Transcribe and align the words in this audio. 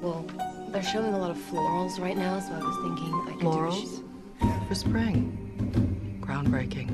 Well, 0.00 0.24
they're 0.72 0.82
showing 0.82 1.12
a 1.12 1.18
lot 1.18 1.30
of 1.30 1.36
florals 1.36 2.00
right 2.00 2.16
now, 2.16 2.40
so 2.40 2.54
I 2.54 2.58
was 2.64 2.76
thinking 2.80 3.12
I 3.12 3.32
could 3.32 3.40
Florals? 3.40 4.02
For 4.66 4.74
spring. 4.74 5.36
Groundbreaking. 6.22 6.88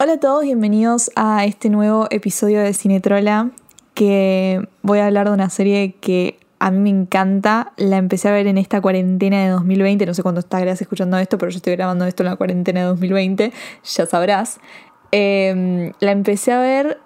Hola 0.00 0.14
a 0.14 0.18
todos, 0.18 0.42
bienvenidos 0.42 1.12
a 1.14 1.44
este 1.44 1.70
nuevo 1.70 2.08
episodio 2.10 2.60
de 2.60 2.74
Cinetrola, 2.74 3.52
que 3.94 4.68
voy 4.82 4.98
a 4.98 5.06
hablar 5.06 5.28
de 5.28 5.34
una 5.34 5.48
serie 5.48 5.94
que 6.00 6.40
a 6.58 6.72
mí 6.72 6.80
me 6.80 6.90
encanta. 6.90 7.72
La 7.76 7.96
empecé 7.96 8.28
a 8.28 8.32
ver 8.32 8.48
en 8.48 8.58
esta 8.58 8.80
cuarentena 8.80 9.44
de 9.44 9.50
2020, 9.50 10.06
no 10.06 10.14
sé 10.14 10.24
cuándo 10.24 10.40
estarás 10.40 10.82
escuchando 10.82 11.18
esto, 11.18 11.38
pero 11.38 11.52
yo 11.52 11.58
estoy 11.58 11.76
grabando 11.76 12.04
esto 12.04 12.24
en 12.24 12.30
la 12.30 12.34
cuarentena 12.34 12.80
de 12.80 12.86
2020, 12.86 13.52
ya 13.84 14.06
sabrás. 14.06 14.58
Eh, 15.12 15.92
la 16.00 16.10
empecé 16.10 16.50
a 16.50 16.58
ver 16.58 16.98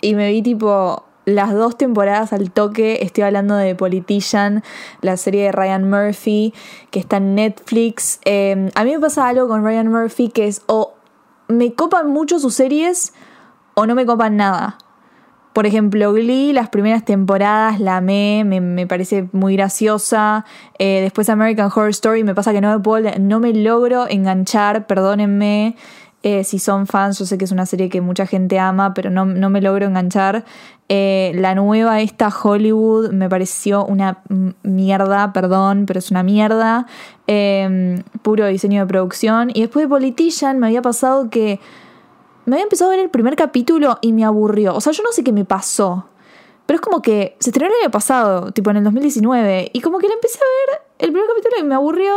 y 0.00 0.14
me 0.14 0.30
vi 0.30 0.42
tipo 0.42 1.04
las 1.24 1.52
dos 1.52 1.76
temporadas 1.76 2.32
al 2.32 2.50
toque. 2.50 2.98
Estoy 3.02 3.24
hablando 3.24 3.54
de 3.56 3.74
Politician, 3.74 4.62
la 5.00 5.16
serie 5.16 5.44
de 5.44 5.52
Ryan 5.52 5.88
Murphy, 5.88 6.54
que 6.90 7.00
está 7.00 7.18
en 7.18 7.34
Netflix. 7.34 8.20
Eh, 8.24 8.70
a 8.74 8.84
mí 8.84 8.92
me 8.92 9.00
pasa 9.00 9.28
algo 9.28 9.48
con 9.48 9.64
Ryan 9.64 9.88
Murphy 9.88 10.28
que 10.28 10.46
es 10.46 10.62
o 10.66 10.94
me 11.48 11.74
copan 11.74 12.10
mucho 12.10 12.38
sus 12.38 12.54
series 12.54 13.12
o 13.74 13.86
no 13.86 13.94
me 13.94 14.06
copan 14.06 14.36
nada. 14.36 14.78
Por 15.52 15.66
ejemplo, 15.66 16.14
Glee, 16.14 16.54
las 16.54 16.70
primeras 16.70 17.04
temporadas 17.04 17.78
la 17.78 17.98
amé, 17.98 18.42
me, 18.46 18.62
me 18.62 18.86
parece 18.86 19.28
muy 19.32 19.54
graciosa. 19.54 20.46
Eh, 20.78 21.00
después 21.02 21.28
American 21.28 21.66
Horror 21.66 21.90
Story, 21.90 22.24
me 22.24 22.34
pasa 22.34 22.52
que 22.52 22.62
no 22.62 22.72
me, 22.72 22.82
puedo, 22.82 23.10
no 23.20 23.38
me 23.38 23.52
logro 23.52 24.08
enganchar, 24.08 24.86
perdónenme. 24.86 25.76
Eh, 26.22 26.44
si 26.44 26.58
son 26.58 26.86
fans, 26.86 27.18
yo 27.18 27.26
sé 27.26 27.36
que 27.36 27.44
es 27.44 27.52
una 27.52 27.66
serie 27.66 27.88
que 27.88 28.00
mucha 28.00 28.26
gente 28.26 28.58
ama, 28.58 28.94
pero 28.94 29.10
no, 29.10 29.24
no 29.24 29.50
me 29.50 29.60
logro 29.60 29.86
enganchar. 29.86 30.44
Eh, 30.88 31.32
la 31.34 31.54
nueva, 31.54 32.00
esta 32.00 32.28
Hollywood, 32.28 33.12
me 33.12 33.28
pareció 33.28 33.84
una 33.84 34.22
mierda, 34.62 35.32
perdón, 35.32 35.84
pero 35.86 35.98
es 35.98 36.10
una 36.10 36.22
mierda. 36.22 36.86
Eh, 37.26 38.02
puro 38.22 38.46
diseño 38.46 38.82
de 38.82 38.86
producción. 38.86 39.50
Y 39.52 39.62
después 39.62 39.84
de 39.84 39.88
Politician 39.88 40.58
me 40.58 40.66
había 40.68 40.82
pasado 40.82 41.28
que 41.28 41.58
me 42.44 42.56
había 42.56 42.64
empezado 42.64 42.90
a 42.90 42.94
ver 42.94 43.04
el 43.04 43.10
primer 43.10 43.36
capítulo 43.36 43.98
y 44.00 44.12
me 44.12 44.24
aburrió. 44.24 44.74
O 44.74 44.80
sea, 44.80 44.92
yo 44.92 45.02
no 45.02 45.12
sé 45.12 45.22
qué 45.24 45.32
me 45.32 45.44
pasó. 45.44 46.08
Pero 46.66 46.76
es 46.76 46.80
como 46.80 47.02
que 47.02 47.36
se 47.40 47.50
estrenó 47.50 47.72
el 47.74 47.82
año 47.82 47.90
pasado, 47.90 48.52
tipo 48.52 48.70
en 48.70 48.78
el 48.78 48.84
2019. 48.84 49.70
Y 49.72 49.80
como 49.80 49.98
que 49.98 50.08
la 50.08 50.14
empecé 50.14 50.38
a 50.38 50.72
ver 50.72 50.82
el 50.98 51.12
primer 51.12 51.28
capítulo 51.28 51.56
y 51.60 51.64
me 51.64 51.74
aburrió. 51.74 52.14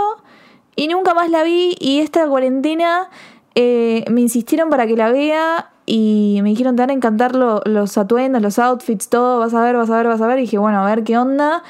Y 0.76 0.88
nunca 0.88 1.14
más 1.14 1.30
la 1.30 1.44
vi. 1.44 1.76
Y 1.80 2.00
esta 2.00 2.28
cuarentena 2.28 3.10
eh, 3.56 4.04
me 4.10 4.22
insistieron 4.22 4.70
para 4.70 4.86
que 4.88 4.96
la 4.96 5.12
vea. 5.12 5.72
Y 5.88 6.40
me 6.42 6.50
dijeron, 6.50 6.76
te 6.76 6.82
van 6.82 6.90
a 6.90 6.94
encantar 6.94 7.36
lo- 7.36 7.62
los 7.66 7.96
atuendos, 7.98 8.42
los 8.42 8.58
outfits, 8.58 9.08
todo. 9.08 9.38
Vas 9.40 9.54
a 9.54 9.62
ver, 9.62 9.76
vas 9.78 9.90
a 9.92 9.98
ver, 9.98 10.08
vas 10.08 10.20
a 10.22 10.28
ver. 10.28 10.40
Y 10.40 10.42
dije, 10.42 10.58
bueno, 10.58 10.80
a 10.80 10.86
ver 10.86 11.04
qué 11.04 11.18
onda. 11.18 11.62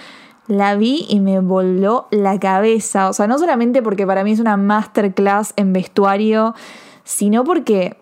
La 0.48 0.76
vi 0.76 1.06
y 1.10 1.20
me 1.20 1.40
voló 1.42 2.08
la 2.12 2.40
cabeza. 2.40 3.10
O 3.10 3.14
sea, 3.14 3.28
no 3.28 3.38
solamente 3.40 3.82
porque 3.82 4.06
para 4.08 4.24
mí 4.24 4.32
es 4.32 4.40
una 4.40 4.56
masterclass 4.58 5.54
en 5.58 5.74
vestuario, 5.74 6.56
sino 7.04 7.44
porque 7.44 7.98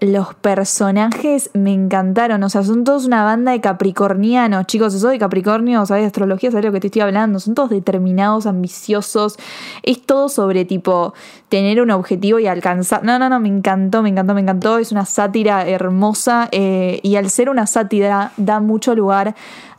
los 0.00 0.34
personajes 0.34 1.50
me 1.54 1.72
encantaron. 1.72 2.42
O 2.42 2.48
sea, 2.48 2.62
son 2.62 2.84
todos 2.84 3.06
una 3.06 3.24
banda 3.24 3.52
de 3.52 3.60
capricornianos. 3.60 4.66
Chicos, 4.66 4.92
si 4.92 5.06
de 5.06 5.18
Capricornio, 5.18 5.86
sabes 5.86 6.02
de 6.02 6.06
astrología, 6.08 6.50
sabes 6.50 6.62
de 6.62 6.68
lo 6.68 6.72
que 6.72 6.80
te 6.80 6.88
estoy 6.88 7.02
hablando. 7.02 7.38
Son 7.38 7.54
todos 7.54 7.70
determinados, 7.70 8.46
ambiciosos. 8.46 9.36
Es 9.82 10.02
todo 10.02 10.28
sobre 10.28 10.64
tipo 10.64 11.14
tener 11.48 11.80
un 11.80 11.90
objetivo 11.90 12.38
y 12.38 12.46
alcanzar. 12.46 13.04
No, 13.04 13.18
no, 13.18 13.28
no, 13.28 13.40
me 13.40 13.48
encantó, 13.48 14.02
me 14.02 14.08
encantó, 14.08 14.34
me 14.34 14.40
encantó. 14.40 14.78
Es 14.78 14.92
una 14.92 15.04
sátira 15.04 15.66
hermosa. 15.66 16.48
eh, 16.50 17.00
y 17.02 17.16
al 17.16 17.30
ser 17.30 17.48
una 17.48 17.66
sátira, 17.66 18.32
da 18.36 18.60
mucho 18.60 18.94
lugar 18.94 19.34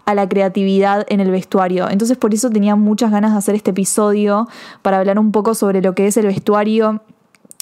a 0.06 0.14
la 0.16 0.30
creatividad 0.30 1.06
en 1.10 1.20
el 1.20 1.32
vestuario. 1.32 1.90
Entonces 1.90 2.18
por 2.18 2.34
eso 2.34 2.50
tenía 2.50 2.76
muchas 2.76 3.12
ganas 3.12 3.32
de 3.34 3.40
hacer 3.40 3.56
este 3.56 3.72
episodio 3.72 4.48
para 4.82 5.00
hablar 5.00 5.20
un 5.20 5.32
poco 5.32 5.56
sobre 5.56 5.81
lo 5.81 5.96
que 5.96 6.08
es 6.08 6.18
el 6.18 6.28
vestuario 6.28 7.02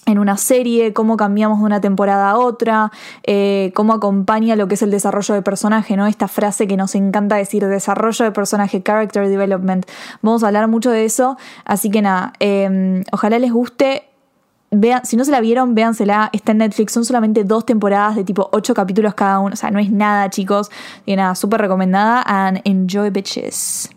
en 0.06 0.20
una 0.20 0.38
serie, 0.38 0.94
cómo 0.94 1.18
cambiamos 1.18 1.60
de 1.60 1.66
una 1.66 1.82
temporada 1.82 2.32
a 2.32 2.38
otra, 2.38 2.92
eh, 3.24 3.72
cómo 3.76 3.94
acompaña 3.94 4.56
lo 4.56 4.68
que 4.68 4.76
es 4.76 4.82
el 4.82 4.92
desarrollo 4.92 5.34
de 5.36 5.42
personaje, 5.42 5.96
¿no? 5.96 6.08
Esta 6.08 6.28
frase 6.28 6.68
que 6.68 6.78
nos 6.78 6.96
encanta 6.96 7.36
decir, 7.36 7.66
desarrollo 7.66 8.26
de 8.26 8.32
personaje, 8.32 8.82
character 8.82 9.28
development. 9.28 9.86
Vamos 10.22 10.44
a 10.44 10.48
hablar 10.48 10.68
mucho 10.68 10.92
de 10.92 11.06
eso, 11.06 11.38
así 11.66 11.90
que 11.90 12.02
nada, 12.02 12.34
eh, 12.40 13.04
ojalá 13.12 13.40
les 13.40 13.52
guste. 13.52 14.04
Vean, 14.76 15.06
si 15.06 15.18
no 15.18 15.24
se 15.24 15.30
la 15.30 15.40
vieron, 15.40 15.76
véansela, 15.76 16.32
está 16.34 16.52
en 16.52 16.58
Netflix, 16.58 16.94
son 16.94 17.06
solamente 17.06 17.44
dos 17.44 17.64
temporadas 17.64 18.16
de 18.16 18.24
tipo 18.24 18.50
ocho 18.52 18.74
capítulos 18.74 19.14
cada 19.14 19.38
uno, 19.38 19.54
o 19.54 19.56
sea, 19.56 19.70
no 19.70 19.78
es 19.78 19.92
nada, 19.92 20.32
chicos, 20.32 20.72
y 21.06 21.16
nada, 21.16 21.36
súper 21.36 21.62
recomendada, 21.62 22.24
and 22.26 22.60
enjoy 22.66 23.12
bitches. 23.12 23.92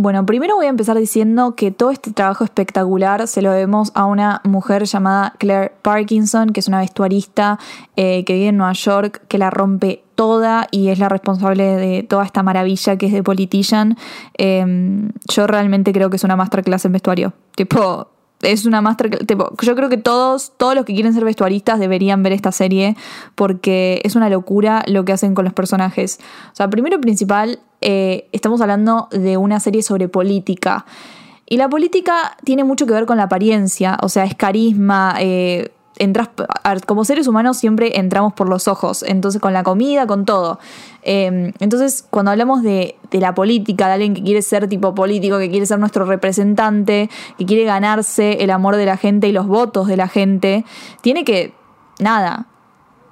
Bueno, 0.00 0.24
primero 0.24 0.54
voy 0.54 0.66
a 0.66 0.68
empezar 0.68 0.96
diciendo 0.96 1.56
que 1.56 1.72
todo 1.72 1.90
este 1.90 2.12
trabajo 2.12 2.44
espectacular 2.44 3.26
se 3.26 3.42
lo 3.42 3.50
debemos 3.50 3.90
a 3.96 4.04
una 4.04 4.40
mujer 4.44 4.84
llamada 4.84 5.34
Claire 5.38 5.72
Parkinson, 5.82 6.50
que 6.50 6.60
es 6.60 6.68
una 6.68 6.78
vestuarista 6.78 7.58
eh, 7.96 8.22
que 8.24 8.34
vive 8.34 8.46
en 8.46 8.58
Nueva 8.58 8.74
York, 8.74 9.22
que 9.26 9.38
la 9.38 9.50
rompe 9.50 10.04
toda 10.14 10.68
y 10.70 10.90
es 10.90 11.00
la 11.00 11.08
responsable 11.08 11.64
de 11.64 12.04
toda 12.04 12.24
esta 12.24 12.44
maravilla 12.44 12.96
que 12.96 13.06
es 13.06 13.12
de 13.12 13.24
Politician. 13.24 13.96
Eh, 14.38 15.10
yo 15.34 15.48
realmente 15.48 15.92
creo 15.92 16.10
que 16.10 16.16
es 16.16 16.22
una 16.22 16.36
masterclass 16.36 16.84
en 16.84 16.92
vestuario. 16.92 17.32
Tipo, 17.56 18.06
es 18.42 18.66
una 18.66 18.80
masterclass. 18.80 19.22
Yo 19.62 19.74
creo 19.74 19.88
que 19.88 19.96
todos, 19.96 20.52
todos 20.56 20.76
los 20.76 20.84
que 20.84 20.94
quieren 20.94 21.12
ser 21.12 21.24
vestuaristas 21.24 21.80
deberían 21.80 22.22
ver 22.22 22.32
esta 22.32 22.52
serie 22.52 22.96
porque 23.34 24.00
es 24.04 24.14
una 24.14 24.28
locura 24.28 24.84
lo 24.86 25.04
que 25.04 25.12
hacen 25.12 25.34
con 25.34 25.44
los 25.44 25.54
personajes. 25.54 26.20
O 26.52 26.54
sea, 26.54 26.70
primero 26.70 26.96
y 26.96 27.00
principal, 27.00 27.58
eh, 27.90 28.28
estamos 28.32 28.60
hablando 28.60 29.08
de 29.12 29.38
una 29.38 29.60
serie 29.60 29.82
sobre 29.82 30.08
política. 30.08 30.84
Y 31.46 31.56
la 31.56 31.70
política 31.70 32.36
tiene 32.44 32.62
mucho 32.62 32.84
que 32.84 32.92
ver 32.92 33.06
con 33.06 33.16
la 33.16 33.22
apariencia, 33.22 33.96
o 34.02 34.10
sea, 34.10 34.24
es 34.24 34.34
carisma. 34.34 35.14
eh, 35.18 35.70
entras, 35.96 36.28
como 36.84 37.06
seres 37.06 37.26
humanos 37.26 37.56
siempre 37.56 37.98
entramos 37.98 38.34
por 38.34 38.46
los 38.46 38.68
ojos, 38.68 39.02
entonces 39.02 39.40
con 39.40 39.54
la 39.54 39.62
comida, 39.62 40.06
con 40.06 40.26
todo. 40.26 40.58
Eh, 41.02 41.54
entonces, 41.60 42.04
cuando 42.10 42.30
hablamos 42.30 42.62
de 42.62 42.96
la 43.12 43.34
política, 43.34 43.86
de 43.86 43.94
alguien 43.94 44.12
que 44.12 44.22
quiere 44.22 44.42
ser 44.42 44.68
tipo 44.68 44.94
político, 44.94 45.38
que 45.38 45.48
quiere 45.48 45.64
ser 45.64 45.78
nuestro 45.78 46.04
representante, 46.04 47.08
que 47.38 47.46
quiere 47.46 47.64
ganarse 47.64 48.44
el 48.44 48.50
amor 48.50 48.76
de 48.76 48.84
la 48.84 48.98
gente 48.98 49.28
y 49.28 49.32
los 49.32 49.46
votos 49.46 49.86
de 49.88 49.96
la 49.96 50.08
gente, 50.08 50.66
tiene 51.00 51.24
que, 51.24 51.54
nada, 52.00 52.47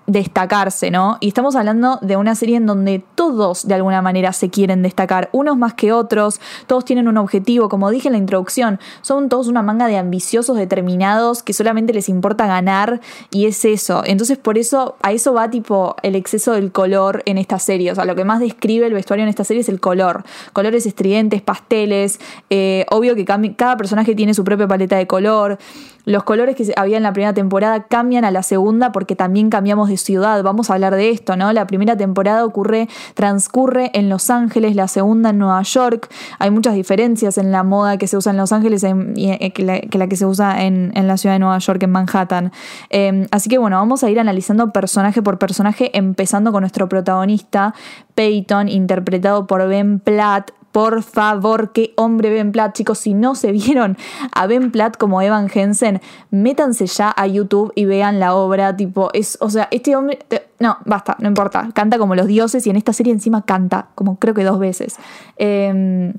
destacarse, 0.06 0.90
¿no? 0.90 1.18
Y 1.20 1.28
estamos 1.28 1.56
hablando 1.56 1.98
de 2.00 2.16
una 2.16 2.34
serie 2.34 2.56
en 2.56 2.66
donde 2.66 3.02
todos 3.14 3.66
de 3.66 3.74
alguna 3.74 4.02
manera 4.02 4.32
se 4.32 4.50
quieren 4.50 4.82
destacar, 4.82 5.28
unos 5.32 5.56
más 5.56 5.74
que 5.74 5.92
otros, 5.92 6.40
todos 6.66 6.84
tienen 6.84 7.08
un 7.08 7.16
objetivo, 7.16 7.68
como 7.68 7.90
dije 7.90 8.08
en 8.08 8.12
la 8.12 8.18
introducción, 8.18 8.78
son 9.02 9.28
todos 9.28 9.48
una 9.48 9.62
manga 9.62 9.88
de 9.88 9.96
ambiciosos 9.96 10.56
determinados 10.56 11.42
que 11.42 11.52
solamente 11.52 11.92
les 11.92 12.08
importa 12.08 12.46
ganar 12.46 13.00
y 13.30 13.46
es 13.46 13.64
eso. 13.64 14.02
Entonces 14.04 14.38
por 14.38 14.58
eso 14.58 14.96
a 15.02 15.12
eso 15.12 15.34
va 15.34 15.50
tipo 15.50 15.96
el 16.02 16.14
exceso 16.14 16.52
del 16.52 16.70
color 16.70 17.22
en 17.26 17.38
esta 17.38 17.58
serie, 17.58 17.90
o 17.90 17.94
sea, 17.94 18.04
lo 18.04 18.14
que 18.14 18.24
más 18.24 18.40
describe 18.40 18.86
el 18.86 18.94
vestuario 18.94 19.24
en 19.24 19.28
esta 19.28 19.44
serie 19.44 19.62
es 19.62 19.68
el 19.68 19.80
color, 19.80 20.24
colores 20.52 20.86
estridentes, 20.86 21.42
pasteles, 21.42 22.20
eh, 22.50 22.86
obvio 22.90 23.16
que 23.16 23.24
cada 23.24 23.76
personaje 23.76 24.14
tiene 24.14 24.34
su 24.34 24.44
propia 24.44 24.68
paleta 24.68 24.96
de 24.96 25.06
color, 25.06 25.58
los 26.06 26.22
colores 26.22 26.54
que 26.54 26.72
había 26.76 26.96
en 26.96 27.02
la 27.02 27.12
primera 27.12 27.34
temporada 27.34 27.82
cambian 27.82 28.24
a 28.24 28.30
la 28.30 28.44
segunda 28.44 28.92
porque 28.92 29.16
también 29.16 29.50
cambiamos 29.50 29.88
de 29.88 29.95
ciudad. 29.96 30.42
Vamos 30.42 30.70
a 30.70 30.74
hablar 30.74 30.94
de 30.94 31.10
esto, 31.10 31.36
¿no? 31.36 31.52
La 31.52 31.66
primera 31.66 31.96
temporada 31.96 32.44
ocurre, 32.44 32.88
transcurre 33.14 33.90
en 33.94 34.08
Los 34.08 34.30
Ángeles, 34.30 34.76
la 34.76 34.88
segunda 34.88 35.30
en 35.30 35.38
Nueva 35.38 35.62
York. 35.62 36.08
Hay 36.38 36.50
muchas 36.50 36.74
diferencias 36.74 37.38
en 37.38 37.52
la 37.52 37.62
moda 37.62 37.96
que 37.96 38.06
se 38.06 38.16
usa 38.16 38.30
en 38.32 38.38
Los 38.38 38.52
Ángeles 38.52 38.82
en- 38.84 39.14
eh, 39.16 39.52
que, 39.52 39.62
la, 39.98 40.06
que 40.08 40.16
se 40.16 40.26
usa 40.26 40.64
en, 40.64 40.92
en 40.94 41.06
la 41.08 41.16
ciudad 41.16 41.34
de 41.34 41.38
Nueva 41.40 41.58
York, 41.58 41.82
en 41.82 41.90
Manhattan. 41.90 42.52
Eh, 42.90 43.26
así 43.30 43.48
que 43.48 43.58
bueno, 43.58 43.76
vamos 43.76 44.02
a 44.04 44.10
ir 44.10 44.20
analizando 44.20 44.72
personaje 44.72 45.22
por 45.22 45.38
personaje, 45.38 45.96
empezando 45.96 46.52
con 46.52 46.60
nuestro 46.62 46.88
protagonista, 46.88 47.74
Peyton, 48.14 48.68
interpretado 48.68 49.46
por 49.46 49.66
Ben 49.68 49.98
Platt. 50.00 50.50
Por 50.72 51.02
favor, 51.02 51.72
qué 51.72 51.94
hombre 51.96 52.30
Ben 52.30 52.52
Platt, 52.52 52.74
chicos. 52.74 52.98
Si 52.98 53.14
no 53.14 53.34
se 53.34 53.50
vieron 53.52 53.96
a 54.32 54.46
Ben 54.46 54.70
Platt 54.70 54.96
como 54.98 55.22
Evan 55.22 55.48
Hansen, 55.54 56.02
métanse 56.30 56.86
ya 56.86 57.14
a 57.16 57.26
YouTube 57.26 57.72
y 57.74 57.86
vean 57.86 58.20
la 58.20 58.34
obra. 58.34 58.76
Tipo, 58.76 59.08
es, 59.14 59.38
o 59.40 59.48
sea, 59.48 59.68
este 59.70 59.96
hombre. 59.96 60.18
No, 60.58 60.76
basta, 60.84 61.16
no 61.18 61.28
importa. 61.28 61.70
Canta 61.74 61.96
como 61.98 62.14
los 62.14 62.26
dioses 62.26 62.66
y 62.66 62.70
en 62.70 62.76
esta 62.76 62.92
serie 62.92 63.12
encima 63.12 63.42
canta, 63.42 63.88
como 63.94 64.18
creo 64.18 64.34
que 64.34 64.44
dos 64.44 64.58
veces. 64.58 64.96
Eh, 65.38 66.12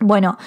bueno, 0.00 0.38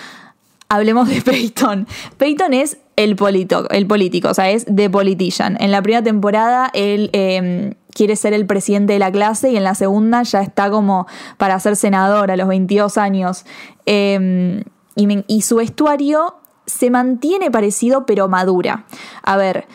hablemos 0.69 1.09
de 1.09 1.21
Peyton. 1.25 1.87
Peyton 2.17 2.53
es 2.53 2.77
el, 2.95 3.15
polito- 3.17 3.67
el 3.69 3.85
político, 3.87 4.29
o 4.29 4.33
sea, 4.33 4.49
es 4.49 4.65
The 4.73 4.89
Politician. 4.89 5.57
En 5.59 5.71
la 5.71 5.81
primera 5.81 6.03
temporada 6.03 6.69
él 6.73 7.09
eh, 7.13 7.73
quiere 7.93 8.15
ser 8.15 8.33
el 8.33 8.45
presidente 8.45 8.93
de 8.93 8.99
la 8.99 9.11
clase 9.11 9.49
y 9.51 9.57
en 9.57 9.63
la 9.63 9.75
segunda 9.75 10.23
ya 10.23 10.41
está 10.41 10.69
como 10.71 11.07
para 11.37 11.59
ser 11.59 11.75
senador 11.75 12.31
a 12.31 12.37
los 12.37 12.47
22 12.47 12.97
años. 12.97 13.45
Y, 13.85 15.07
me- 15.07 15.23
y 15.27 15.41
su 15.41 15.55
vestuario 15.57 16.35
se 16.65 16.89
mantiene 16.89 17.51
parecido 17.51 18.05
pero 18.05 18.27
madura. 18.27 18.85
A 19.23 19.37
ver, 19.37 19.65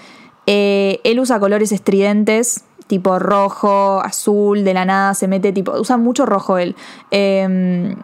eh, 0.47 1.01
él 1.05 1.19
usa 1.21 1.41
colores 1.41 1.73
estridentes, 1.73 2.65
tipo 2.87 3.19
rojo, 3.19 4.01
azul, 4.01 4.63
de 4.65 4.75
la 4.75 4.85
nada 4.85 5.15
se 5.15 5.27
mete 5.29 5.53
tipo, 5.53 5.73
usa 5.73 5.97
mucho 5.97 6.25
rojo 6.27 6.59
él. 6.59 6.77
Em, 7.11 7.97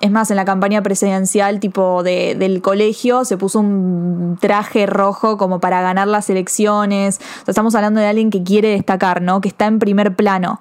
es 0.00 0.10
más, 0.10 0.30
en 0.30 0.36
la 0.36 0.44
campaña 0.44 0.82
presidencial 0.82 1.60
tipo 1.60 2.02
de, 2.02 2.34
del 2.34 2.62
colegio 2.62 3.24
se 3.24 3.36
puso 3.36 3.60
un 3.60 4.38
traje 4.40 4.86
rojo 4.86 5.36
como 5.36 5.60
para 5.60 5.80
ganar 5.80 6.08
las 6.08 6.30
elecciones. 6.30 7.18
O 7.18 7.44
sea, 7.44 7.52
estamos 7.52 7.74
hablando 7.74 8.00
de 8.00 8.06
alguien 8.06 8.30
que 8.30 8.42
quiere 8.42 8.70
destacar, 8.70 9.22
¿no? 9.22 9.40
Que 9.40 9.48
está 9.48 9.66
en 9.66 9.78
primer 9.78 10.14
plano 10.14 10.60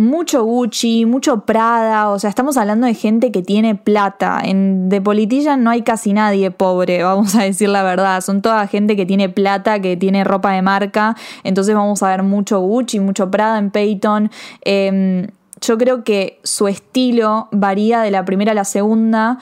mucho 0.00 0.44
Gucci, 0.44 1.04
mucho 1.04 1.44
Prada, 1.44 2.08
o 2.08 2.18
sea, 2.18 2.30
estamos 2.30 2.56
hablando 2.56 2.86
de 2.86 2.94
gente 2.94 3.30
que 3.30 3.42
tiene 3.42 3.74
plata. 3.74 4.40
En 4.42 4.88
The 4.88 5.00
Politician 5.00 5.62
no 5.62 5.70
hay 5.70 5.82
casi 5.82 6.12
nadie 6.14 6.50
pobre, 6.50 7.02
vamos 7.04 7.36
a 7.36 7.42
decir 7.42 7.68
la 7.68 7.82
verdad. 7.82 8.20
Son 8.22 8.42
toda 8.42 8.66
gente 8.66 8.96
que 8.96 9.04
tiene 9.06 9.28
plata, 9.28 9.80
que 9.80 9.96
tiene 9.96 10.24
ropa 10.24 10.52
de 10.52 10.62
marca. 10.62 11.16
Entonces 11.44 11.74
vamos 11.74 12.02
a 12.02 12.08
ver 12.08 12.22
mucho 12.22 12.60
Gucci, 12.60 12.98
mucho 12.98 13.30
Prada 13.30 13.58
en 13.58 13.70
Peyton. 13.70 14.30
Em, 14.62 15.26
yo 15.60 15.78
creo 15.78 16.04
que 16.04 16.40
su 16.42 16.68
estilo 16.68 17.48
varía 17.52 18.00
de 18.00 18.10
la 18.10 18.24
primera 18.24 18.52
a 18.52 18.54
la 18.54 18.64
segunda 18.64 19.38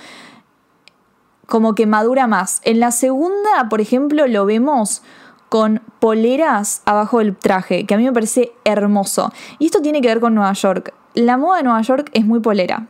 como 1.47 1.75
que 1.75 1.87
madura 1.87 2.27
más. 2.27 2.61
En 2.65 2.79
la 2.79 2.91
segunda, 2.91 3.69
por 3.71 3.81
ejemplo, 3.81 4.27
lo 4.27 4.45
vemos 4.45 5.03
con 5.49 5.81
poleras 5.99 6.83
abajo 6.85 7.19
del 7.21 7.35
traje, 7.37 7.87
que 7.87 7.95
a 7.95 7.97
mí 7.97 8.05
me 8.05 8.13
parece 8.13 8.53
hermoso. 8.65 9.33
Y 9.59 9.67
esto 9.67 9.81
tiene 9.81 10.03
que 10.03 10.09
ver 10.09 10.21
con 10.21 10.35
Nueva 10.35 10.53
York. 10.53 10.93
La 11.15 11.39
moda 11.39 11.59
de 11.59 11.63
Nueva 11.65 11.81
York 11.81 12.11
es 12.13 12.27
muy 12.27 12.41
polera. 12.41 12.89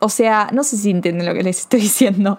O 0.00 0.08
sea, 0.08 0.48
no 0.52 0.62
sé 0.62 0.76
si 0.76 0.90
entienden 0.90 1.26
lo 1.26 1.34
que 1.34 1.42
les 1.42 1.60
estoy 1.60 1.80
diciendo. 1.82 2.38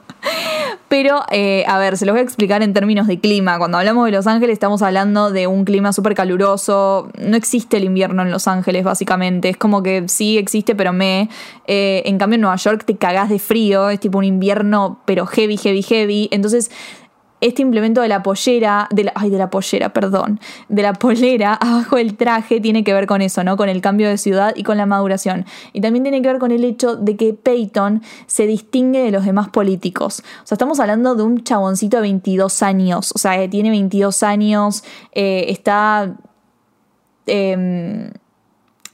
Pero, 0.88 1.24
eh, 1.30 1.64
a 1.68 1.78
ver, 1.78 1.98
se 1.98 2.06
los 2.06 2.14
voy 2.14 2.22
a 2.22 2.24
explicar 2.24 2.64
en 2.64 2.74
términos 2.74 3.06
de 3.06 3.20
clima. 3.20 3.60
Cuando 3.60 3.78
hablamos 3.78 4.06
de 4.06 4.12
Los 4.12 4.26
Ángeles 4.26 4.54
estamos 4.54 4.82
hablando 4.82 5.30
de 5.30 5.46
un 5.46 5.64
clima 5.64 5.94
súper 5.94 6.16
caluroso. 6.16 7.12
No 7.20 7.38
existe 7.38 7.78
el 7.78 7.84
invierno 7.84 8.24
en 8.24 8.32
Los 8.32 8.48
Ángeles, 8.48 8.84
básicamente. 8.84 9.50
Es 9.50 9.58
como 9.58 9.84
que 9.84 10.06
sí 10.08 10.38
existe, 10.38 10.74
pero 10.76 10.92
me... 10.92 11.30
Eh, 11.68 12.02
en 12.06 12.18
cambio, 12.18 12.36
en 12.36 12.42
Nueva 12.42 12.56
York 12.56 12.86
te 12.86 12.98
cagás 12.98 13.30
de 13.30 13.38
frío. 13.38 13.90
Es 13.90 14.00
tipo 14.00 14.18
un 14.18 14.24
invierno, 14.24 15.00
pero 15.06 15.28
heavy, 15.28 15.58
heavy, 15.58 15.84
heavy. 15.84 16.28
Entonces, 16.32 16.72
este 17.42 17.62
implemento 17.62 18.02
de 18.02 18.08
la 18.08 18.22
pollera, 18.24 18.88
de 18.92 19.06
la, 19.06 19.14
ay, 19.16 19.30
de 19.30 19.38
la 19.38 19.50
pollera, 19.50 19.94
perdón, 19.94 20.40
de 20.68 20.82
la 20.82 20.94
polera 20.94 21.54
abajo 21.62 21.96
del 21.96 22.16
traje 22.18 22.60
tiene 22.60 22.84
que 22.84 22.94
ver 22.94 23.08
con 23.08 23.22
eso, 23.22 23.44
¿no? 23.44 23.58
Con 23.58 23.70
el 23.70 23.82
cambio 23.82 24.10
de 24.10 24.18
ciudad 24.18 24.54
y 24.56 24.64
con 24.64 24.78
la 24.78 24.86
maduración. 24.86 25.46
Y 25.74 25.82
también 25.82 26.04
tiene 26.04 26.22
que 26.22 26.28
ver 26.28 26.40
con 26.40 26.52
el 26.52 26.64
hecho 26.64 26.96
de 26.96 27.16
que 27.16 27.34
Peyton 27.34 28.02
se 28.28 28.48
distingue 28.48 29.02
de 29.02 29.12
los 29.12 29.26
demás 29.26 29.50
políticos. 29.50 30.24
O 30.44 30.48
sea, 30.48 30.56
estamos 30.56 30.80
hablando 30.80 31.16
de 31.16 31.24
un 31.24 31.44
chaboncito 31.44 31.98
de 31.98 32.02
22 32.02 32.64
años, 32.64 33.12
o 33.16 33.18
sea, 33.18 33.50
tiene 33.50 33.70
22 33.70 34.24
años, 34.24 34.84
eh, 35.14 35.46
está... 35.50 36.16
Em, 37.26 38.12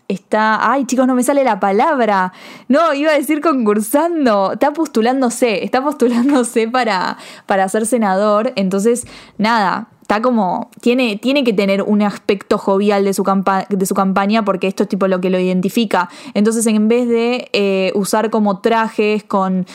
está, 0.08 0.72
ay 0.72 0.86
chicos, 0.86 1.08
no 1.08 1.16
me 1.16 1.24
sale 1.24 1.44
la 1.44 1.60
palabra. 1.60 2.34
No, 2.68 2.94
iba 2.94 3.12
a 3.12 3.16
decir 3.16 3.42
concursando. 3.42 4.54
Está 4.54 4.74
postulándose, 4.74 5.64
está 5.64 5.84
postulándose 5.84 6.68
para, 6.68 7.18
para 7.46 7.68
ser 7.70 7.86
senador. 7.86 8.54
Entonces, 8.56 9.06
nada, 9.38 9.90
está 10.02 10.22
como, 10.22 10.70
tiene, 10.82 11.18
tiene 11.18 11.44
que 11.44 11.54
tener 11.54 11.82
un 11.82 12.02
aspecto 12.04 12.58
jovial 12.58 13.04
de 13.06 13.14
su, 13.14 13.24
de 13.70 13.86
su 13.86 13.96
campaña 13.96 14.46
porque 14.46 14.68
esto 14.68 14.84
es 14.84 14.90
tipo 14.90 15.08
lo 15.08 15.20
que 15.20 15.30
lo 15.30 15.40
identifica. 15.40 16.10
Entonces, 16.34 16.68
en 16.68 16.88
vez 16.88 17.08
de 17.08 17.50
eh, 17.54 17.92
usar 17.96 18.30
como 18.30 18.60
trajes 18.60 19.24
con 19.24 19.66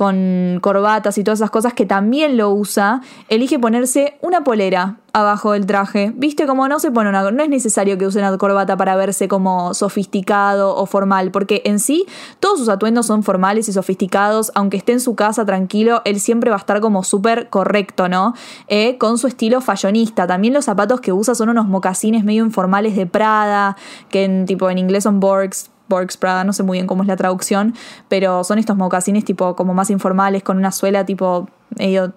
con 0.00 0.60
corbatas 0.62 1.18
y 1.18 1.24
todas 1.24 1.40
esas 1.40 1.50
cosas 1.50 1.74
que 1.74 1.84
también 1.84 2.38
lo 2.38 2.48
usa, 2.48 3.02
elige 3.28 3.58
ponerse 3.58 4.16
una 4.22 4.44
polera 4.44 4.96
abajo 5.12 5.52
del 5.52 5.66
traje. 5.66 6.10
¿Viste 6.16 6.46
cómo 6.46 6.66
no 6.68 6.80
se 6.80 6.90
pone 6.90 7.10
una 7.10 7.30
no 7.30 7.42
es 7.42 7.50
necesario 7.50 7.98
que 7.98 8.06
use 8.06 8.18
una 8.18 8.34
corbata 8.38 8.78
para 8.78 8.96
verse 8.96 9.28
como 9.28 9.74
sofisticado 9.74 10.74
o 10.74 10.86
formal, 10.86 11.30
porque 11.30 11.60
en 11.66 11.78
sí 11.78 12.06
todos 12.38 12.58
sus 12.58 12.70
atuendos 12.70 13.08
son 13.08 13.22
formales 13.22 13.68
y 13.68 13.74
sofisticados, 13.74 14.52
aunque 14.54 14.78
esté 14.78 14.92
en 14.92 15.00
su 15.00 15.16
casa 15.16 15.44
tranquilo, 15.44 16.00
él 16.06 16.18
siempre 16.18 16.48
va 16.48 16.56
a 16.56 16.60
estar 16.60 16.80
como 16.80 17.04
súper 17.04 17.50
correcto, 17.50 18.08
¿no? 18.08 18.32
Eh, 18.68 18.96
con 18.96 19.18
su 19.18 19.26
estilo 19.26 19.60
fashionista. 19.60 20.26
También 20.26 20.54
los 20.54 20.64
zapatos 20.64 21.02
que 21.02 21.12
usa 21.12 21.34
son 21.34 21.50
unos 21.50 21.66
mocasines 21.66 22.24
medio 22.24 22.42
informales 22.42 22.96
de 22.96 23.04
Prada, 23.04 23.76
que 24.08 24.44
tipo 24.46 24.70
en 24.70 24.78
inglés 24.78 25.04
son 25.04 25.20
Borgs, 25.20 25.68
Borgs 25.90 26.16
Prada, 26.16 26.44
no 26.44 26.54
sé 26.54 26.62
muy 26.62 26.78
bien 26.78 26.86
cómo 26.86 27.02
es 27.02 27.08
la 27.08 27.16
traducción, 27.16 27.74
pero 28.08 28.42
son 28.44 28.58
estos 28.58 28.78
mocasines 28.78 29.26
tipo 29.26 29.54
como 29.54 29.74
más 29.74 29.90
informales 29.90 30.42
con 30.42 30.56
una 30.56 30.72
suela 30.72 31.04
tipo 31.04 31.50
medio 31.76 32.14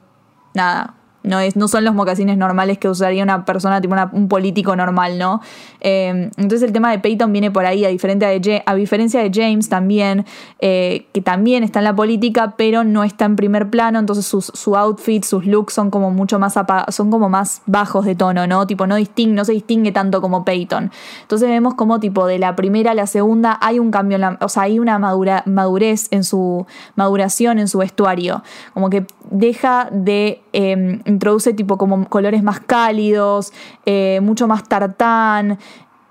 nada, 0.54 0.96
no, 1.24 1.40
es, 1.40 1.56
no 1.56 1.68
son 1.68 1.84
los 1.84 1.94
mocasines 1.94 2.38
normales 2.38 2.78
que 2.78 2.90
usaría 2.90 3.24
una 3.24 3.46
persona, 3.46 3.82
tipo 3.82 3.96
un 4.12 4.28
político 4.28 4.76
normal, 4.76 5.18
¿no? 5.18 5.42
Em, 5.80 6.30
entonces 6.38 6.64
el 6.64 6.72
tema 6.72 6.92
de 6.92 7.00
Peyton 7.00 7.32
viene 7.32 7.52
por 7.52 7.66
ahí, 7.66 7.86
a, 7.86 7.90
diferencia 7.90 8.30
de, 8.30 8.64
a 8.66 8.76
diferencia 8.76 9.22
de 9.22 9.32
James 9.34 9.70
también, 9.70 10.26
eh, 10.60 11.08
que 11.14 11.22
también 11.22 11.64
está 11.64 11.80
en 11.80 11.86
la 11.86 11.96
política, 11.96 12.56
pero 12.58 12.84
no 12.84 13.04
está 13.04 13.26
en 13.26 13.36
primer 13.36 13.70
plano, 13.70 14.00
entonces 14.00 14.26
sus, 14.26 14.46
su 14.54 14.76
outfit, 14.76 15.24
sus 15.24 15.46
looks 15.46 15.74
son 15.74 15.90
como 15.90 16.12
mucho 16.12 16.40
más 16.40 16.54
son 16.90 17.12
como 17.12 17.30
más 17.30 17.62
bajos 17.66 18.06
de 18.06 18.16
tono, 18.16 18.48
¿no? 18.48 18.68
Tipo, 18.68 18.88
no, 18.88 18.96
no 19.00 19.46
se 19.46 19.52
distingue 19.52 19.92
tanto 19.92 20.22
como 20.22 20.46
Peyton. 20.46 20.92
Entonces 21.22 21.50
vemos 21.50 21.74
como 21.74 22.00
tipo 22.00 22.28
de 22.28 22.40
la 22.40 22.56
primera 22.56 22.92
a 22.92 22.94
la 22.94 23.08
segunda 23.08 23.58
hay 23.62 23.80
un 23.80 23.92
cambio, 23.92 24.18
o 24.40 24.50
sea, 24.50 24.64
hay 24.64 24.80
una 24.80 25.00
madura, 25.00 25.44
madurez 25.46 26.08
en 26.12 26.24
su 26.24 26.66
maduración 26.96 27.60
en 27.60 27.68
su 27.68 27.80
vestuario, 27.80 28.44
como 28.74 28.90
que 28.90 29.06
deja 29.30 29.88
de 29.92 30.42
em, 30.54 31.02
introduce 31.14 31.54
tipo 31.54 31.78
como 31.78 32.08
colores 32.10 32.44
más 32.44 32.60
cálidos, 32.60 33.54
eh, 33.86 34.20
mucho 34.22 34.48
más 34.48 34.64
tartán, 34.68 35.60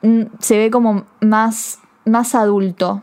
mm, 0.02 0.22
se 0.38 0.58
ve 0.58 0.70
como 0.70 1.04
más, 1.20 1.78
más 2.04 2.34
adulto. 2.34 3.02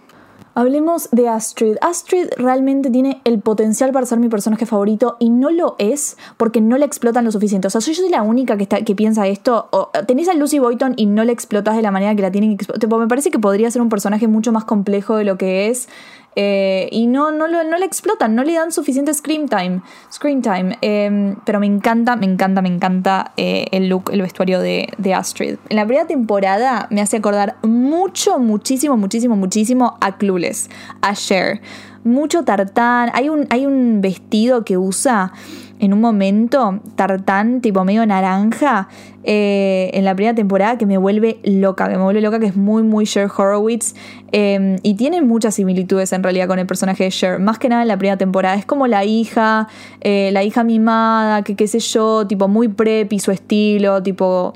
Hablemos 0.60 1.07
de 1.12 1.30
Astrid. 1.30 1.78
Astrid 1.80 2.28
realmente 2.36 2.90
tiene 2.90 3.22
el 3.24 3.40
potencial 3.40 3.94
para 3.94 4.06
ser 4.06 4.19
mi 4.19 4.28
personaje 4.28 4.66
favorito 4.66 5.16
y 5.18 5.30
no 5.30 5.51
lo 5.51 5.75
es 5.78 6.18
porque 6.36 6.60
no 6.60 6.78
le 6.78 6.84
explotan 6.84 7.24
lo 7.24 7.31
suficiente. 7.31 7.68
O 7.68 7.69
sea, 7.69 7.80
yo 7.80 7.94
soy 7.94 8.10
la 8.10 8.24
única 8.24 8.57
que, 8.57 8.63
está, 8.63 8.84
que 8.84 8.94
piensa 8.94 9.25
esto. 9.28 9.69
O, 9.72 9.90
tenés 10.06 10.28
a 10.28 10.34
Lucy 10.34 10.60
Boyton 10.60 10.95
y 10.98 11.06
no 11.06 11.24
le 11.24 11.31
explotas 11.31 11.78
de 11.78 11.81
la 11.81 11.92
manera 11.92 12.13
que 12.13 12.22
la 12.24 12.31
tienen 12.31 12.57
que 12.57 12.66
explotar. 12.66 13.00
Me 13.00 13.07
parece 13.07 13.31
que 13.31 13.40
podría 13.40 13.72
ser 13.72 13.81
un 13.81 13.88
personaje 13.88 14.28
mucho 14.28 14.52
más 14.52 14.66
complejo 14.66 15.16
de 15.16 15.24
lo 15.24 15.38
que 15.38 15.69
es. 15.69 15.88
Eh, 16.36 16.88
y 16.92 17.08
no, 17.08 17.31
no, 17.31 17.48
no, 17.48 17.78
le 17.78 17.86
explotan, 17.86 18.36
no 18.36 18.44
le 18.44 18.54
dan 18.54 18.72
suficiente 18.72 19.14
screen 19.14 19.48
time. 19.48 19.81
Screen 20.12 20.42
time. 20.42 20.78
Em, 20.81 21.36
pero 21.46 21.60
me 21.60 21.66
encanta, 21.66 22.16
me 22.16 22.26
encanta, 22.26 22.62
me 22.62 22.70
encanta 22.70 23.34
eh, 23.38 23.66
el 23.72 23.90
look, 23.90 24.10
el 24.12 24.22
vestuario 24.22 24.60
de, 24.60 24.90
de, 24.98 25.14
Astrid. 25.14 25.58
En 25.70 25.76
la 25.76 25.86
primera 25.86 26.08
temporada 26.08 26.88
me 26.92 27.02
hace 27.02 27.18
acordar 27.18 27.57
mucho, 27.64 28.40
muchísimo, 28.40 28.95
muchísimo, 28.95 29.36
muchísimo 29.36 29.98
a 30.02 30.18
Clueless, 30.18 30.69
a 31.02 31.14
Cher. 31.16 31.62
Mucho 32.04 32.44
tartán. 32.44 33.12
Hay 33.14 33.30
un, 33.30 33.48
hay 33.50 33.66
un 33.66 34.00
vestido 34.02 34.64
que 34.64 34.78
usa 34.78 35.33
en 35.80 35.94
un 35.94 36.02
momento 36.02 36.81
tartán 36.95 37.62
tipo 37.62 37.83
medio 37.86 38.06
naranja 38.06 38.90
eh, 39.24 39.90
en 39.94 40.04
la 40.04 40.14
primera 40.14 40.36
temporada 40.36 40.78
que 40.78 40.86
me 40.86 40.98
vuelve 40.98 41.40
loca, 41.44 41.88
que 41.88 41.95
me 41.95 42.04
vuelve 42.04 42.21
loca, 42.21 42.40
que 42.40 42.48
es 42.48 42.56
muy, 42.56 42.83
muy 42.83 43.06
Cher 43.06 43.30
Horowitz 43.36 43.95
em, 44.31 44.76
y 44.83 44.95
tiene 44.95 45.21
muchas 45.21 45.56
similitudes 45.56 46.12
en 46.14 46.21
realidad 46.21 46.48
con 46.48 46.59
el 46.59 46.68
personaje 46.68 47.06
de 47.06 47.12
Cher, 47.12 47.40
más 47.40 47.59
que 47.59 47.69
nada 47.69 47.81
en 47.81 47.88
la 47.88 47.98
primera 47.98 48.18
temporada. 48.18 48.56
Es 48.56 48.66
como 48.66 48.88
la 48.88 49.06
hija, 49.06 49.68
eh, 50.02 50.30
la 50.33 50.44
hija 50.44 50.64
mimada, 50.64 51.44
que 51.44 51.56
qué 51.56 51.68
sé 51.68 51.80
yo, 51.80 52.28
tipo 52.28 52.48
muy 52.48 52.68
preppy 52.68 53.19
su 53.19 53.31
estilo, 53.31 54.04
tipo 54.04 54.54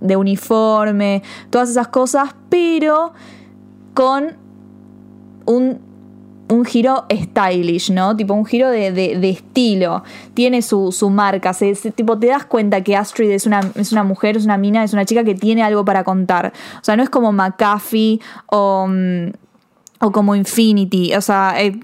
de 0.00 0.16
uniforme, 0.16 1.22
todas 1.50 1.70
esas 1.70 1.88
cosas, 1.88 2.34
pero 2.48 3.12
con 3.94 4.36
un 5.46 5.93
un 6.48 6.64
giro 6.64 7.06
stylish, 7.10 7.90
¿no? 7.90 8.16
Tipo 8.16 8.34
un 8.34 8.44
giro 8.44 8.70
de, 8.70 9.28
estilo. 9.28 10.02
Tiene 10.34 10.62
su, 10.62 11.10
marca. 11.10 11.52
Se, 11.52 11.74
tipo, 11.92 12.18
te 12.18 12.28
das 12.28 12.44
cuenta 12.44 12.82
que 12.82 12.96
Astrid 12.96 13.30
es 13.30 13.46
una, 13.46 13.60
es 13.74 13.92
una 13.92 14.04
mujer, 14.04 14.36
es 14.36 14.44
una 14.44 14.58
mina, 14.58 14.84
es 14.84 14.92
una 14.92 15.04
chica 15.04 15.24
que 15.24 15.34
tiene 15.34 15.62
algo 15.62 15.84
para 15.84 16.04
contar. 16.04 16.52
O 16.80 16.84
sea, 16.84 16.96
no 16.96 17.02
es 17.02 17.10
como 17.10 17.32
McAfee 17.32 18.20
o, 18.46 18.86
mm, 18.88 19.32
o 20.00 20.12
como 20.12 20.34
Infinity. 20.34 21.14
O 21.14 21.20
sea, 21.20 21.54
eh, 21.58 21.80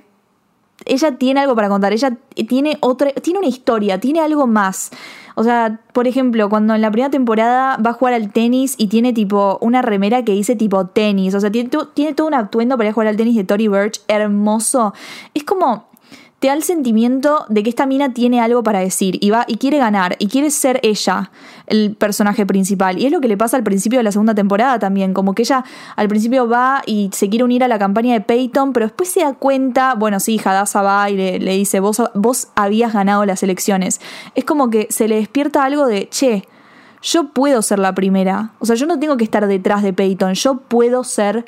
ella 0.84 1.16
tiene 1.18 1.40
algo 1.40 1.54
para 1.54 1.68
contar. 1.68 1.92
Ella 1.92 2.16
tiene 2.48 2.78
otra. 2.80 3.12
Tiene 3.12 3.38
una 3.38 3.48
historia, 3.48 3.98
tiene 4.00 4.20
algo 4.20 4.46
más. 4.46 4.90
O 5.34 5.44
sea, 5.44 5.80
por 5.92 6.06
ejemplo, 6.06 6.48
cuando 6.48 6.74
en 6.74 6.82
la 6.82 6.90
primera 6.90 7.10
temporada 7.10 7.76
va 7.78 7.90
a 7.90 7.92
jugar 7.94 8.14
al 8.14 8.32
tenis 8.32 8.74
y 8.76 8.88
tiene 8.88 9.12
tipo 9.12 9.58
una 9.60 9.80
remera 9.80 10.24
que 10.24 10.32
dice 10.32 10.56
tipo 10.56 10.86
tenis, 10.88 11.34
o 11.34 11.40
sea, 11.40 11.50
tiene, 11.50 11.70
todo 11.70 12.26
un 12.26 12.34
atuendo 12.34 12.76
para 12.76 12.92
jugar 12.92 13.08
al 13.08 13.16
tenis 13.16 13.36
de 13.36 13.44
Tory 13.44 13.68
Burch, 13.68 14.00
hermoso. 14.08 14.92
Es 15.32 15.44
como, 15.44 15.86
te 16.40 16.48
da 16.48 16.54
el 16.54 16.62
sentimiento 16.62 17.44
de 17.50 17.62
que 17.62 17.68
esta 17.68 17.84
mina 17.84 18.14
tiene 18.14 18.40
algo 18.40 18.62
para 18.62 18.80
decir 18.80 19.18
y 19.20 19.28
va 19.28 19.44
y 19.46 19.58
quiere 19.58 19.76
ganar 19.76 20.16
y 20.18 20.26
quiere 20.26 20.50
ser 20.50 20.80
ella 20.82 21.30
el 21.66 21.94
personaje 21.94 22.46
principal. 22.46 22.98
Y 22.98 23.04
es 23.04 23.12
lo 23.12 23.20
que 23.20 23.28
le 23.28 23.36
pasa 23.36 23.58
al 23.58 23.62
principio 23.62 23.98
de 23.98 24.04
la 24.04 24.10
segunda 24.10 24.34
temporada 24.34 24.78
también, 24.78 25.12
como 25.12 25.34
que 25.34 25.42
ella 25.42 25.64
al 25.96 26.08
principio 26.08 26.48
va 26.48 26.82
y 26.86 27.10
se 27.12 27.28
quiere 27.28 27.44
unir 27.44 27.62
a 27.62 27.68
la 27.68 27.78
campaña 27.78 28.14
de 28.14 28.22
Peyton, 28.22 28.72
pero 28.72 28.86
después 28.86 29.10
se 29.10 29.20
da 29.20 29.34
cuenta, 29.34 29.94
bueno, 29.94 30.18
sí, 30.18 30.40
Hadassah 30.42 30.80
va 30.80 31.10
y 31.10 31.16
le, 31.16 31.52
dice, 31.52 31.78
vos, 31.78 32.02
vos 32.14 32.48
habías 32.54 32.94
ganado 32.94 33.26
las 33.26 33.42
elecciones. 33.42 34.00
Es 34.34 34.46
como 34.46 34.70
que 34.70 34.86
se 34.88 35.08
le 35.08 35.16
despierta 35.16 35.62
algo 35.62 35.86
de, 35.86 36.08
che, 36.08 36.48
yo 37.02 37.34
puedo 37.34 37.60
ser 37.60 37.78
la 37.78 37.94
primera. 37.94 38.52
O 38.60 38.66
sea, 38.66 38.76
yo 38.76 38.86
no 38.86 38.98
tengo 38.98 39.18
que 39.18 39.24
estar 39.24 39.46
detrás 39.46 39.82
de 39.82 39.92
Peyton, 39.92 40.32
yo 40.32 40.56
puedo 40.56 41.04
ser 41.04 41.44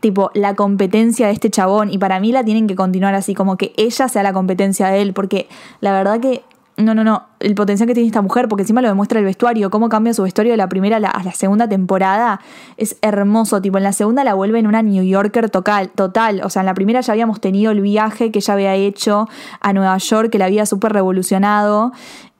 tipo 0.00 0.30
la 0.34 0.54
competencia 0.54 1.26
de 1.26 1.32
este 1.32 1.50
chabón 1.50 1.90
y 1.90 1.98
para 1.98 2.20
mí 2.20 2.32
la 2.32 2.44
tienen 2.44 2.66
que 2.66 2.74
continuar 2.74 3.14
así, 3.14 3.34
como 3.34 3.56
que 3.56 3.72
ella 3.76 4.08
sea 4.08 4.22
la 4.22 4.32
competencia 4.32 4.88
de 4.88 5.02
él, 5.02 5.12
porque 5.12 5.48
la 5.80 5.92
verdad 5.92 6.20
que 6.20 6.42
no, 6.80 6.94
no, 6.94 7.04
no. 7.04 7.26
El 7.40 7.54
potencial 7.54 7.86
que 7.86 7.94
tiene 7.94 8.06
esta 8.06 8.22
mujer, 8.22 8.48
porque 8.48 8.62
encima 8.62 8.80
lo 8.80 8.88
demuestra 8.88 9.18
el 9.18 9.24
vestuario, 9.24 9.70
cómo 9.70 9.88
cambia 9.88 10.14
su 10.14 10.22
vestuario 10.22 10.52
de 10.52 10.56
la 10.56 10.68
primera 10.68 10.96
a 10.96 11.00
la, 11.00 11.32
segunda 11.32 11.68
temporada, 11.68 12.40
es 12.76 12.96
hermoso. 13.02 13.60
Tipo, 13.60 13.78
en 13.78 13.84
la 13.84 13.92
segunda 13.92 14.24
la 14.24 14.34
vuelve 14.34 14.58
en 14.58 14.66
una 14.66 14.82
New 14.82 15.02
Yorker 15.04 15.50
total, 15.50 15.90
total. 15.90 16.42
O 16.44 16.50
sea, 16.50 16.60
en 16.60 16.66
la 16.66 16.74
primera 16.74 17.00
ya 17.00 17.12
habíamos 17.12 17.40
tenido 17.40 17.70
el 17.72 17.80
viaje 17.80 18.30
que 18.30 18.38
ella 18.38 18.54
había 18.54 18.74
hecho 18.74 19.28
a 19.60 19.72
Nueva 19.72 19.96
York, 19.98 20.30
que 20.30 20.38
la 20.38 20.46
había 20.46 20.66
súper 20.66 20.92
revolucionado. 20.92 21.92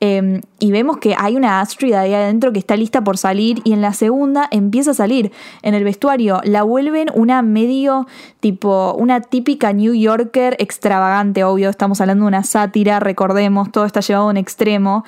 Em, 0.03 0.41
y 0.57 0.71
vemos 0.71 0.97
que 0.97 1.13
hay 1.15 1.35
una 1.35 1.61
Astrid 1.61 1.93
ahí 1.93 2.11
adentro 2.11 2.51
que 2.51 2.57
está 2.57 2.75
lista 2.75 3.03
por 3.03 3.19
salir 3.19 3.61
y 3.63 3.73
en 3.73 3.81
la 3.81 3.93
segunda 3.93 4.47
empieza 4.49 4.91
a 4.91 4.93
salir 4.95 5.31
en 5.61 5.75
el 5.75 5.83
vestuario. 5.83 6.41
La 6.43 6.63
vuelven 6.63 7.09
una 7.13 7.43
medio 7.43 8.07
tipo, 8.39 8.95
una 8.97 9.21
típica 9.21 9.73
New 9.73 9.93
Yorker 9.93 10.55
extravagante, 10.57 11.43
obvio, 11.43 11.69
estamos 11.69 12.01
hablando 12.01 12.23
de 12.23 12.29
una 12.29 12.43
sátira, 12.43 12.99
recordemos, 12.99 13.71
todo 13.71 13.85
está 13.85 13.99
llevado 13.99 14.25
a 14.25 14.31
un 14.31 14.37
extremo. 14.37 15.05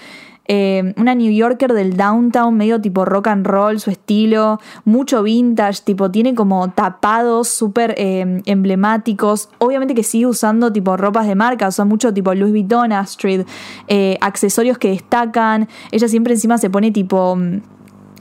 Eh, 0.55 0.93
una 0.97 1.15
New 1.15 1.31
Yorker 1.31 1.73
del 1.73 1.97
downtown, 1.97 2.55
medio 2.55 2.79
tipo 2.79 3.05
rock 3.05 3.25
and 3.25 3.43
roll, 3.43 3.79
su 3.79 3.89
estilo, 3.89 4.59
mucho 4.85 5.23
vintage, 5.23 5.81
tipo 5.83 6.11
tiene 6.11 6.35
como 6.35 6.69
tapados 6.69 7.47
súper 7.47 7.95
eh, 7.97 8.39
emblemáticos. 8.45 9.49
Obviamente 9.57 9.95
que 9.95 10.03
sigue 10.03 10.27
usando 10.27 10.71
tipo 10.71 10.95
ropas 10.95 11.25
de 11.25 11.33
marca, 11.33 11.67
o 11.67 11.71
sea, 11.71 11.85
mucho 11.85 12.13
tipo 12.13 12.35
Louis 12.35 12.51
Vuitton, 12.51 12.91
Astrid, 12.91 13.47
eh, 13.87 14.19
accesorios 14.21 14.77
que 14.77 14.89
destacan. 14.89 15.67
Ella 15.91 16.07
siempre 16.07 16.35
encima 16.35 16.59
se 16.59 16.69
pone 16.69 16.91
tipo 16.91 17.35
mm, 17.35 17.61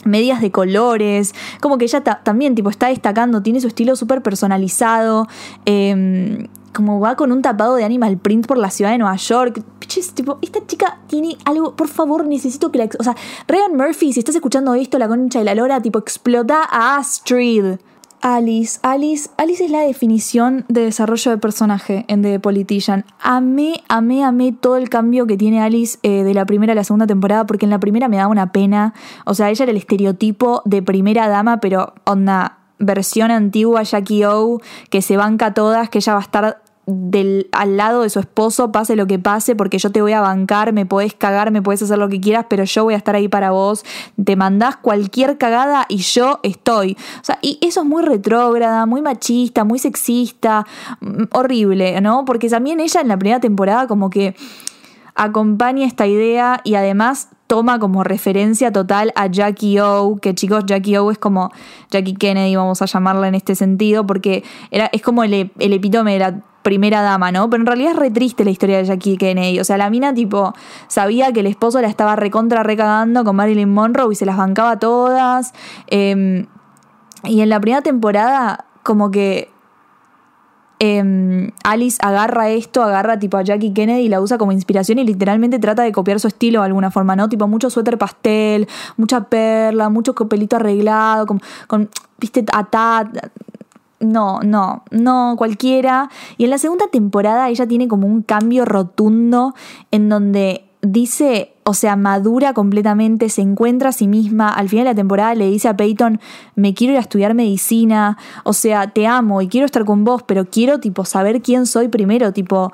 medias 0.05 0.41
de 0.41 0.49
colores, 0.49 1.35
como 1.61 1.77
que 1.77 1.85
ella 1.85 2.01
también 2.01 2.55
tipo 2.55 2.71
está 2.71 2.87
destacando, 2.87 3.43
tiene 3.43 3.61
su 3.61 3.67
estilo 3.67 3.95
súper 3.95 4.23
personalizado. 4.23 5.27
Eh, 5.67 6.47
como 6.73 6.99
va 6.99 7.15
con 7.15 7.31
un 7.31 7.41
tapado 7.41 7.75
de 7.75 7.83
animal 7.83 8.17
print 8.17 8.47
por 8.47 8.57
la 8.57 8.69
ciudad 8.69 8.91
de 8.91 8.97
Nueva 8.97 9.15
York. 9.15 9.63
Piches, 9.79 10.13
tipo, 10.13 10.39
esta 10.41 10.65
chica 10.65 10.99
tiene 11.07 11.37
algo, 11.45 11.75
por 11.75 11.87
favor, 11.87 12.25
necesito 12.25 12.71
que 12.71 12.79
la... 12.79 12.89
O 12.99 13.03
sea, 13.03 13.15
Regan 13.47 13.75
Murphy, 13.75 14.13
si 14.13 14.19
estás 14.19 14.35
escuchando 14.35 14.73
esto, 14.73 14.97
la 14.97 15.07
concha 15.07 15.39
de 15.39 15.45
la 15.45 15.55
lora, 15.55 15.81
tipo, 15.81 15.99
explota 15.99 16.63
a 16.69 16.97
Astrid. 16.97 17.77
Alice, 18.23 18.79
Alice, 18.83 19.29
Alice 19.37 19.65
es 19.65 19.69
la 19.69 19.81
definición 19.81 20.63
de 20.69 20.85
desarrollo 20.85 21.31
de 21.31 21.37
personaje 21.39 22.05
en 22.07 22.21
The 22.21 22.39
Politician. 22.39 23.03
Amé, 23.19 23.83
amé, 23.89 24.23
amé 24.23 24.53
todo 24.53 24.77
el 24.77 24.87
cambio 24.87 25.27
que 25.27 25.35
tiene 25.35 25.61
Alice 25.61 25.99
eh, 26.03 26.23
de 26.23 26.33
la 26.33 26.45
primera 26.45 26.71
a 26.71 26.75
la 26.75 26.85
segunda 26.85 27.05
temporada, 27.05 27.45
porque 27.45 27.65
en 27.65 27.69
la 27.69 27.81
primera 27.81 28.07
me 28.07 28.15
daba 28.15 28.29
una 28.29 28.53
pena. 28.53 28.93
O 29.25 29.33
sea, 29.33 29.49
ella 29.49 29.63
era 29.63 29.71
el 29.71 29.77
estereotipo 29.77 30.61
de 30.63 30.81
primera 30.81 31.27
dama, 31.27 31.59
pero 31.59 31.95
onda, 32.05 32.59
versión 32.79 33.29
antigua 33.29 33.83
Jackie 33.83 34.23
O, 34.23 34.61
que 34.89 35.01
se 35.01 35.17
banca 35.17 35.53
todas, 35.53 35.89
que 35.89 35.97
ella 35.97 36.13
va 36.13 36.19
a 36.19 36.23
estar 36.23 36.62
del, 36.85 37.47
al 37.51 37.77
lado 37.77 38.01
de 38.01 38.09
su 38.09 38.19
esposo, 38.19 38.71
pase 38.71 38.95
lo 38.95 39.07
que 39.07 39.19
pase, 39.19 39.55
porque 39.55 39.77
yo 39.77 39.91
te 39.91 40.01
voy 40.01 40.11
a 40.13 40.21
bancar, 40.21 40.73
me 40.73 40.85
podés 40.85 41.13
cagar, 41.13 41.51
me 41.51 41.61
podés 41.61 41.81
hacer 41.81 41.97
lo 41.97 42.09
que 42.09 42.19
quieras, 42.19 42.45
pero 42.49 42.63
yo 42.65 42.83
voy 42.83 42.93
a 42.93 42.97
estar 42.97 43.15
ahí 43.15 43.27
para 43.27 43.51
vos. 43.51 43.85
Te 44.23 44.35
mandás 44.35 44.77
cualquier 44.77 45.37
cagada 45.37 45.85
y 45.87 45.97
yo 45.97 46.39
estoy. 46.43 46.97
O 47.21 47.23
sea, 47.23 47.39
y 47.41 47.57
eso 47.61 47.81
es 47.81 47.87
muy 47.87 48.03
retrógrada, 48.03 48.85
muy 48.85 49.01
machista, 49.01 49.63
muy 49.63 49.79
sexista, 49.79 50.65
mm, 50.99 51.23
horrible, 51.31 52.01
¿no? 52.01 52.25
Porque 52.25 52.49
también 52.49 52.79
ella 52.79 53.01
en 53.01 53.07
la 53.07 53.17
primera 53.17 53.39
temporada 53.39 53.87
como 53.87 54.09
que 54.09 54.35
acompaña 55.15 55.85
esta 55.85 56.07
idea 56.07 56.59
y 56.63 56.75
además 56.75 57.29
toma 57.47 57.77
como 57.79 58.03
referencia 58.03 58.71
total 58.71 59.11
a 59.15 59.27
Jackie 59.27 59.79
O, 59.79 60.17
que 60.21 60.33
chicos, 60.33 60.65
Jackie 60.65 60.97
O 60.97 61.11
es 61.11 61.17
como 61.17 61.51
Jackie 61.91 62.15
Kennedy, 62.15 62.55
vamos 62.55 62.81
a 62.81 62.85
llamarla 62.85 63.27
en 63.27 63.35
este 63.35 63.55
sentido, 63.55 64.07
porque 64.07 64.43
era, 64.71 64.87
es 64.91 65.01
como 65.01 65.23
el, 65.23 65.51
el 65.59 65.73
epítome 65.73 66.13
de 66.13 66.19
la 66.19 66.41
primera 66.63 67.01
dama, 67.01 67.31
¿no? 67.31 67.49
Pero 67.49 67.61
en 67.61 67.67
realidad 67.67 67.91
es 67.91 67.97
re 67.97 68.09
triste 68.09 68.43
la 68.43 68.51
historia 68.51 68.77
de 68.77 68.85
Jackie 68.85 69.17
Kennedy. 69.17 69.59
O 69.59 69.63
sea, 69.63 69.77
la 69.77 69.89
mina, 69.89 70.13
tipo, 70.13 70.53
sabía 70.87 71.31
que 71.31 71.41
el 71.41 71.47
esposo 71.47 71.79
la 71.81 71.87
estaba 71.87 72.15
recontra 72.15 72.63
recagando 72.63 73.23
con 73.23 73.35
Marilyn 73.35 73.69
Monroe 73.69 74.11
y 74.11 74.15
se 74.15 74.25
las 74.25 74.37
bancaba 74.37 74.79
todas. 74.79 75.53
Em, 75.87 76.47
y 77.23 77.41
en 77.41 77.49
la 77.49 77.59
primera 77.59 77.81
temporada, 77.81 78.65
como 78.81 79.11
que 79.11 79.49
em, 80.79 81.51
Alice 81.63 81.97
agarra 82.01 82.49
esto, 82.49 82.83
agarra 82.83 83.17
tipo 83.17 83.37
a 83.37 83.41
Jackie 83.43 83.73
Kennedy 83.73 84.01
y 84.03 84.09
la 84.09 84.19
usa 84.19 84.37
como 84.37 84.51
inspiración 84.51 84.99
y 84.99 85.05
literalmente 85.05 85.59
trata 85.59 85.83
de 85.83 85.91
copiar 85.93 86.19
su 86.19 86.27
estilo 86.27 86.59
de 86.59 86.65
alguna 86.65 86.91
forma, 86.91 87.15
¿no? 87.15 87.29
Tipo 87.29 87.47
mucho 87.47 87.69
suéter 87.69 87.97
pastel, 87.97 88.67
mucha 88.97 89.21
perla, 89.25 89.89
mucho 89.89 90.15
copelito 90.15 90.57
arreglado, 90.57 91.25
con, 91.67 91.89
viste, 92.19 92.43
atad, 92.51 93.07
no, 94.03 94.39
no, 94.41 94.83
no 94.91 95.35
cualquiera. 95.37 96.09
Y 96.37 96.45
en 96.45 96.49
la 96.49 96.57
segunda 96.57 96.87
temporada 96.87 97.49
ella 97.49 97.67
tiene 97.67 97.87
como 97.87 98.07
un 98.07 98.21
cambio 98.21 98.65
rotundo 98.65 99.53
en 99.91 100.09
donde 100.09 100.65
dice, 100.81 101.53
o 101.63 101.73
sea, 101.73 101.95
madura 101.95 102.53
completamente, 102.53 103.29
se 103.29 103.41
encuentra 103.41 103.89
a 103.89 103.93
sí 103.93 104.07
misma. 104.07 104.49
Al 104.49 104.69
final 104.69 104.85
de 104.85 104.91
la 104.91 104.95
temporada 104.95 105.33
le 105.33 105.49
dice 105.49 105.69
a 105.69 105.77
Peyton, 105.77 106.19
me 106.55 106.73
quiero 106.73 106.93
ir 106.93 106.97
a 106.97 107.01
estudiar 107.01 107.33
medicina, 107.33 108.17
o 108.43 108.53
sea, 108.53 108.91
te 108.91 109.07
amo 109.07 109.41
y 109.41 109.47
quiero 109.47 109.65
estar 109.65 109.85
con 109.85 110.03
vos, 110.03 110.23
pero 110.23 110.45
quiero 110.45 110.79
tipo 110.79 111.05
saber 111.05 111.41
quién 111.41 111.65
soy 111.65 111.87
primero, 111.87 112.33
tipo 112.33 112.71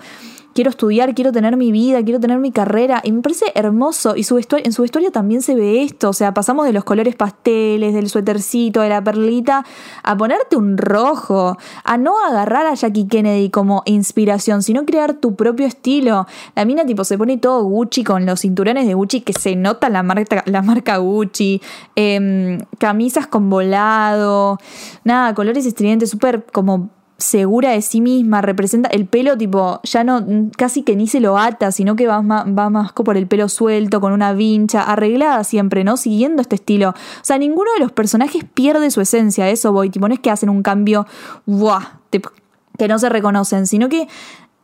quiero 0.59 0.71
estudiar, 0.71 1.15
quiero 1.15 1.31
tener 1.31 1.55
mi 1.55 1.71
vida, 1.71 2.03
quiero 2.03 2.19
tener 2.19 2.37
mi 2.37 2.51
carrera. 2.51 2.99
Y 3.05 3.13
me 3.13 3.21
parece 3.21 3.45
hermoso. 3.55 4.17
Y 4.17 4.25
su 4.25 4.37
en 4.37 4.73
su 4.73 4.81
vestuario 4.81 5.09
también 5.09 5.41
se 5.41 5.55
ve 5.55 5.83
esto. 5.83 6.09
O 6.09 6.13
sea, 6.13 6.33
pasamos 6.33 6.65
de 6.65 6.73
los 6.73 6.83
colores 6.83 7.15
pasteles, 7.15 7.93
del 7.93 8.09
suétercito, 8.09 8.81
de 8.81 8.89
la 8.89 9.01
perlita, 9.01 9.65
a 10.03 10.17
ponerte 10.17 10.57
un 10.57 10.77
rojo, 10.77 11.57
a 11.85 11.97
no 11.97 12.13
agarrar 12.25 12.65
a 12.65 12.73
Jackie 12.73 13.07
Kennedy 13.07 13.49
como 13.49 13.83
inspiración, 13.85 14.61
sino 14.61 14.83
crear 14.83 15.13
tu 15.13 15.37
propio 15.37 15.65
estilo. 15.65 16.27
La 16.55 16.65
mina 16.65 16.85
tipo 16.85 17.05
se 17.05 17.17
pone 17.17 17.37
todo 17.37 17.63
Gucci 17.63 18.03
con 18.03 18.25
los 18.25 18.41
cinturones 18.41 18.85
de 18.85 18.95
Gucci 18.95 19.21
que 19.21 19.31
se 19.31 19.55
nota 19.55 19.87
la 19.87 20.03
marca, 20.03 20.43
la 20.45 20.61
marca 20.61 20.97
Gucci, 20.97 21.61
em, 21.95 22.57
camisas 22.79 23.27
con 23.27 23.49
volado, 23.49 24.57
nada, 25.05 25.33
colores 25.33 25.65
estridentes, 25.65 26.09
súper 26.09 26.43
como 26.51 26.89
segura 27.19 27.71
de 27.71 27.81
sí 27.81 28.01
misma, 28.01 28.41
representa 28.41 28.89
el 28.89 29.05
pelo 29.05 29.37
tipo, 29.37 29.79
ya 29.83 30.03
no, 30.03 30.25
casi 30.57 30.83
que 30.83 30.95
ni 30.95 31.05
se 31.05 31.19
lo 31.19 31.37
ata, 31.37 31.71
sino 31.71 31.95
que 31.95 32.07
va 32.07 32.21
más, 32.21 32.45
va 32.47 32.69
más 32.69 32.93
por 32.93 33.17
el 33.17 33.27
pelo 33.27 33.49
suelto, 33.49 34.01
con 34.01 34.13
una 34.13 34.33
vincha, 34.33 34.83
arreglada 34.83 35.43
siempre, 35.43 35.83
¿no? 35.83 35.97
Siguiendo 35.97 36.41
este 36.41 36.55
estilo. 36.55 36.89
O 36.89 37.23
sea, 37.23 37.37
ninguno 37.37 37.71
de 37.73 37.79
los 37.79 37.91
personajes 37.91 38.45
pierde 38.45 38.89
su 38.89 39.01
esencia, 39.01 39.49
eso 39.49 39.71
voy, 39.71 39.89
tipo, 39.89 40.07
no 40.07 40.13
es 40.13 40.19
que 40.19 40.31
hacen 40.31 40.49
un 40.49 40.63
cambio, 40.63 41.05
¡buah! 41.45 41.99
que 42.09 42.87
no 42.87 42.97
se 42.97 43.09
reconocen, 43.09 43.67
sino 43.67 43.89
que 43.89 44.07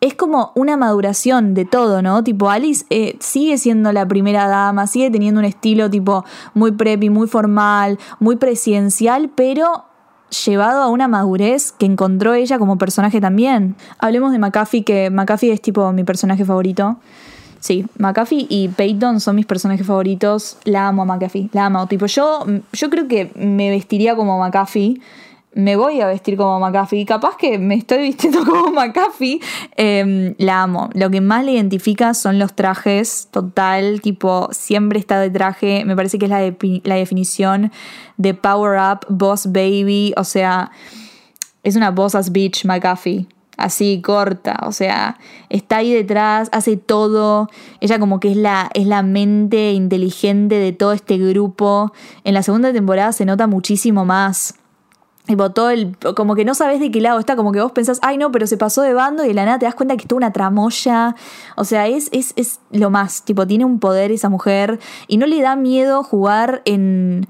es 0.02 0.14
como 0.14 0.52
una 0.56 0.78
maduración 0.78 1.54
de 1.54 1.66
todo, 1.66 2.02
¿no? 2.02 2.24
Tipo, 2.24 2.50
Alice 2.50 2.86
eh, 2.90 3.18
sigue 3.20 3.58
siendo 3.58 3.92
la 3.92 4.08
primera 4.08 4.48
dama, 4.48 4.88
sigue 4.88 5.12
teniendo 5.12 5.40
un 5.40 5.46
estilo 5.46 5.90
tipo 5.90 6.24
muy 6.54 6.72
preppy, 6.72 7.10
muy 7.10 7.28
formal, 7.28 8.00
muy 8.20 8.36
presidencial, 8.36 9.30
pero 9.34 9.86
llevado 10.46 10.82
a 10.82 10.90
una 10.90 11.08
madurez 11.08 11.72
que 11.72 11.86
encontró 11.86 12.34
ella 12.34 12.58
como 12.58 12.78
personaje 12.78 13.22
también. 13.22 13.76
Hablemos 14.00 14.32
de 14.32 14.40
McAfee, 14.40 14.84
que 14.84 15.10
McAfee 15.10 15.52
es 15.52 15.62
tipo 15.62 15.92
mi 15.92 16.04
personaje 16.04 16.46
favorito. 16.46 16.98
Sí, 17.60 17.86
McAfee 17.98 18.46
y 18.50 18.68
Peyton 18.70 19.20
son 19.20 19.36
mis 19.36 19.46
personajes 19.46 19.88
favoritos. 19.88 20.58
La 20.66 20.88
amo 20.88 21.02
a 21.02 21.06
McAfee, 21.06 21.50
la 21.52 21.66
amo. 21.66 21.88
Tipo, 21.88 22.06
yo, 22.06 22.46
yo 22.74 22.90
creo 22.90 23.08
que 23.08 23.32
me 23.36 23.70
vestiría 23.70 24.16
como 24.16 24.40
McAfee 24.40 25.02
me 25.56 25.78
voy 25.78 26.02
a 26.02 26.08
vestir 26.08 26.36
como 26.38 26.60
McAfee. 26.60 27.06
Capaz 27.06 27.38
que 27.38 27.58
me 27.58 27.76
estoy 27.76 28.00
vistiendo 28.00 28.46
como 28.46 28.72
McAfee. 28.72 29.40
Em, 29.76 30.36
la 30.38 30.62
amo. 30.62 30.90
Lo 30.94 31.10
que 31.10 31.22
más 31.22 31.44
le 31.46 31.54
identifica 31.54 32.14
son 32.14 32.38
los 32.38 32.54
trajes. 32.54 33.30
Total, 33.32 34.02
tipo, 34.02 34.50
siempre 34.52 35.00
está 35.00 35.20
de 35.20 35.30
traje. 35.30 35.86
Me 35.86 35.96
parece 35.96 36.20
que 36.20 36.26
es 36.26 36.32
la, 36.32 36.54
la 36.84 36.96
definición 36.96 37.72
de 38.18 38.34
Power 38.34 38.80
Up, 38.80 39.08
Boss 39.10 39.52
Baby. 39.52 40.14
O 40.18 40.26
sea, 40.26 40.72
es 41.64 41.76
una 41.78 41.90
boss 41.90 42.16
as 42.16 42.32
bitch 42.32 42.66
McAfee. 42.66 43.28
Así 43.58 44.02
corta, 44.02 44.60
o 44.64 44.74
sea, 44.74 45.18
está 45.48 45.78
ahí 45.78 45.94
detrás, 45.94 46.50
hace 46.52 46.76
todo. 46.76 47.48
Ella 47.80 48.00
como 48.00 48.20
que 48.20 48.32
es 48.32 48.36
la, 48.36 48.70
es 48.74 48.86
la 48.86 49.02
mente 49.02 49.72
inteligente 49.72 50.56
de 50.56 50.74
todo 50.74 50.92
este 50.92 51.18
grupo. 51.18 51.94
En 52.26 52.34
la 52.34 52.44
segunda 52.44 52.74
temporada 52.74 53.14
se 53.14 53.24
nota 53.24 53.48
muchísimo 53.48 54.04
más. 54.04 54.56
Tipo, 55.26 55.52
todo 55.52 55.72
el. 55.72 55.98
Como 56.16 56.36
que 56.36 56.46
no 56.46 56.54
sabes 56.54 56.80
de 56.80 56.92
qué 56.92 57.02
lado 57.02 57.20
está, 57.20 57.36
como 57.36 57.52
que 57.52 57.62
vos 57.62 57.72
pensás, 57.72 58.00
ay 58.02 58.18
no, 58.18 58.32
pero 58.32 58.48
se 58.48 58.58
pasó 58.58 58.82
de 58.82 58.94
bando 58.94 59.24
y 59.24 59.30
de 59.30 59.34
la 59.34 59.46
nada 59.46 59.60
te 59.60 59.66
das 59.66 59.76
cuenta 59.76 59.96
que 59.96 60.04
es 60.04 60.08
toda 60.08 60.18
una 60.18 60.32
tramoya. 60.32 61.16
O 61.56 61.64
sea, 61.64 61.88
es, 61.88 62.10
es, 62.12 62.34
es 62.36 62.60
lo 62.72 62.90
más. 62.90 63.24
Tipo, 63.24 63.48
tiene 63.48 63.66
un 63.66 63.80
poder 63.80 64.12
esa 64.12 64.30
mujer 64.30 64.80
y 65.08 65.18
no 65.18 65.26
le 65.26 65.42
da 65.42 65.56
miedo 65.56 66.04
jugar 66.04 66.62
en 66.66 67.28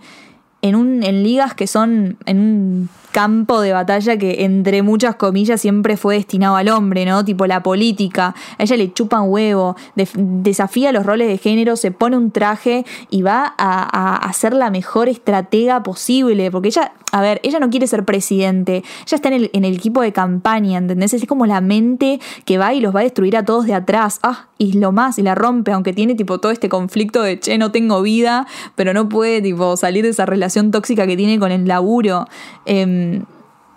en, 0.65 0.75
un, 0.75 1.03
en 1.03 1.23
ligas 1.23 1.53
que 1.53 1.67
son 1.67 2.17
en 2.25 2.39
un 2.39 2.89
campo 3.15 3.61
de 3.61 3.71
batalla 3.71 4.17
que 4.17 4.43
entre 4.43 4.81
muchas 4.81 5.15
comillas 5.15 5.61
siempre 5.61 5.95
fue 5.95 6.15
destinado 6.15 6.57
al 6.57 6.67
hombre, 6.67 7.05
¿no? 7.05 7.23
Tipo 7.23 7.47
la 7.47 7.63
política, 7.63 8.35
a 8.57 8.63
ella 8.63 8.75
le 8.75 8.91
chupan 8.91 9.29
huevo, 9.29 9.77
desafía 9.95 10.91
los 10.91 11.05
roles 11.05 11.29
de 11.29 11.37
género, 11.37 11.77
se 11.77 11.91
pone 11.91 12.17
un 12.17 12.31
traje 12.31 12.83
y 13.09 13.21
va 13.21 13.55
a, 13.57 14.17
a, 14.17 14.33
ser 14.33 14.53
la 14.53 14.69
mejor 14.69 15.07
estratega 15.07 15.81
posible, 15.81 16.51
porque 16.51 16.67
ella, 16.67 16.91
a 17.13 17.21
ver, 17.21 17.39
ella 17.43 17.59
no 17.59 17.69
quiere 17.69 17.87
ser 17.87 18.03
presidente, 18.03 18.83
ella 19.05 19.15
está 19.15 19.29
en 19.29 19.63
el, 19.63 19.73
equipo 19.73 20.01
de 20.01 20.11
campaña, 20.11 20.77
¿entendés? 20.77 21.13
Es 21.13 21.25
como 21.25 21.45
la 21.45 21.61
mente 21.61 22.19
que 22.43 22.57
va 22.57 22.73
y 22.73 22.81
los 22.81 22.93
va 22.93 22.99
a 22.99 23.03
destruir 23.03 23.37
a 23.37 23.45
todos 23.45 23.65
de 23.65 23.75
atrás, 23.75 24.19
ah, 24.23 24.49
y 24.57 24.73
lo 24.73 24.91
más, 24.91 25.17
y 25.19 25.21
la 25.21 25.35
rompe, 25.35 25.71
aunque 25.71 25.93
tiene 25.93 26.15
tipo 26.15 26.39
todo 26.39 26.51
este 26.51 26.67
conflicto 26.67 27.21
de, 27.21 27.39
che, 27.39 27.57
no 27.57 27.71
tengo 27.71 28.01
vida, 28.01 28.45
pero 28.75 28.93
no 28.93 29.07
puede 29.07 29.41
tipo 29.41 29.77
salir 29.77 30.03
de 30.03 30.09
esa 30.09 30.25
relación 30.25 30.71
tóxica 30.71 31.07
que 31.07 31.15
tiene 31.15 31.39
con 31.39 31.53
el 31.53 31.65
laburo. 31.65 32.27
Eh, 32.65 33.04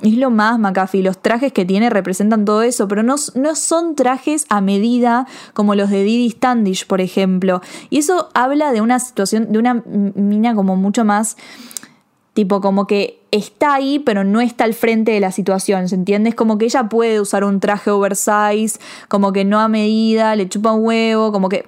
es 0.01 0.17
lo 0.17 0.31
más, 0.31 0.59
McAfee. 0.59 1.03
Los 1.03 1.19
trajes 1.19 1.53
que 1.53 1.65
tiene 1.65 1.91
representan 1.91 2.45
todo 2.45 2.63
eso, 2.63 2.87
pero 2.89 3.03
no, 3.03 3.17
no, 3.35 3.55
son 3.57 3.95
trajes 3.97 4.47
a 4.49 4.61
medida 4.61 5.27
como 5.55 5.75
los 5.75 5.91
de 5.91 6.05
Didi 6.05 6.31
Standish, 6.31 6.87
por 6.87 7.01
ejemplo. 7.01 7.61
Y 7.91 7.99
eso 7.99 8.29
habla 8.35 8.73
de 8.73 8.81
una 8.81 8.99
situación, 9.01 9.51
de 9.53 9.59
una 9.59 9.83
mina 9.85 10.55
como 10.55 10.77
mucho 10.77 11.05
más. 11.05 11.37
Tipo, 12.35 12.61
como 12.61 12.87
que 12.87 13.19
está 13.33 13.75
ahí, 13.75 13.99
pero 13.99 14.23
no 14.23 14.41
está 14.41 14.63
al 14.63 14.75
frente 14.75 15.11
de 15.11 15.19
la 15.19 15.33
situación, 15.33 15.89
¿se 15.89 15.97
entiende? 15.97 16.29
Es 16.29 16.37
como 16.37 16.57
que 16.57 16.67
ella 16.67 16.89
puede 16.89 17.21
usar 17.21 17.43
un 17.43 17.59
traje 17.59 17.91
oversize, 17.91 18.79
como 19.09 19.33
que 19.33 19.45
no 19.45 19.59
a 19.59 19.67
medida, 19.67 20.37
le 20.37 20.49
chupa 20.49 20.71
un 20.71 20.87
huevo, 20.87 21.33
como 21.33 21.49
que 21.49 21.67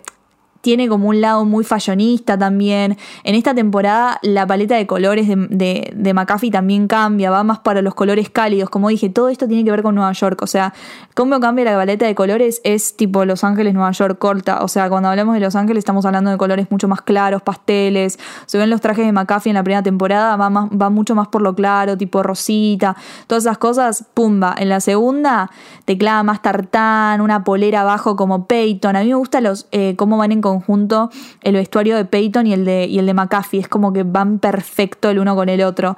tiene 0.61 0.89
como 0.89 1.09
un 1.09 1.21
lado 1.21 1.45
muy 1.45 1.65
fashionista 1.65 2.39
también. 2.39 2.97
En 3.25 3.35
esta 3.35 3.55
temporada 3.55 4.19
la 4.23 4.47
paleta 4.47 4.77
de 4.77 4.87
colores 4.87 5.29
de, 5.29 5.93
de, 5.95 6.15
McAfee 6.15 6.51
también 6.51 6.87
cambia, 6.87 7.31
va 7.31 7.45
más 7.45 7.61
para 7.61 7.83
los 7.83 7.95
colores 7.95 8.31
cálidos. 8.31 8.71
Como 8.71 8.89
dije, 8.89 9.09
todo 9.09 9.29
esto 9.29 9.49
tiene 9.49 9.65
que 9.65 9.71
ver 9.71 9.83
con 9.83 9.95
Nueva 9.95 10.13
York. 10.13 10.43
O 10.43 10.47
sea, 10.47 10.75
cómo 11.15 11.41
cambia 11.41 11.65
la 11.65 11.77
paleta 11.77 12.07
de 12.07 12.15
colores 12.15 12.61
es 12.65 12.97
tipo 12.97 13.25
Los 13.25 13.45
Ángeles, 13.45 13.75
Nueva 13.75 13.93
York 13.93 14.19
corta. 14.19 14.63
O 14.63 14.69
sea, 14.69 14.89
cuando 14.89 15.09
hablamos 15.09 15.35
de 15.35 15.41
Los 15.41 15.57
Ángeles 15.57 15.81
estamos 15.81 16.05
hablando 16.05 16.31
de 16.31 16.37
colores 16.37 16.71
mucho 16.71 16.89
más 16.89 17.03
claros, 17.03 17.43
pasteles. 17.43 18.19
Se 18.47 18.59
ven 18.59 18.71
los 18.71 18.81
trajes 18.81 19.07
de 19.07 19.13
McAfee 19.13 19.51
en 19.51 19.55
la 19.55 19.63
primera 19.63 19.83
temporada, 19.83 20.37
va, 20.37 20.51
más, 20.51 20.69
va 20.71 20.91
mucho 20.91 21.15
más 21.15 21.29
por 21.29 21.43
lo 21.43 21.55
claro, 21.55 21.97
tipo 21.97 22.23
rosita, 22.23 22.97
todas 23.27 23.45
esas 23.45 23.59
cosas, 23.59 24.05
pumba. 24.15 24.55
En 24.59 24.69
la 24.69 24.81
segunda 24.81 25.51
te 25.85 25.97
clava 25.97 26.23
más 26.23 26.43
tartán, 26.43 27.21
una 27.21 27.45
polera 27.45 27.81
abajo 27.83 28.17
como 28.17 28.47
Peyton. 28.47 28.97
A 28.97 29.01
mí 29.01 29.09
me 29.09 29.15
gusta 29.15 29.41
los, 29.41 29.67
eh, 29.73 29.95
cómo 29.97 30.17
van 30.17 30.33
en 30.33 30.41
conjunto 30.51 31.11
el 31.43 31.55
vestuario 31.55 31.97
de 31.97 32.05
Peyton 32.05 32.47
y 32.47 32.53
el 32.53 32.65
de, 32.65 32.87
y 32.87 32.99
el 32.99 33.07
de 33.07 33.15
McAfee. 33.15 33.61
Es 33.61 33.69
como 33.69 33.93
que 33.93 34.03
van 34.03 34.39
perfecto 34.39 35.11
el 35.11 35.19
uno 35.19 35.35
con 35.35 35.49
el 35.49 35.63
otro. 35.63 35.97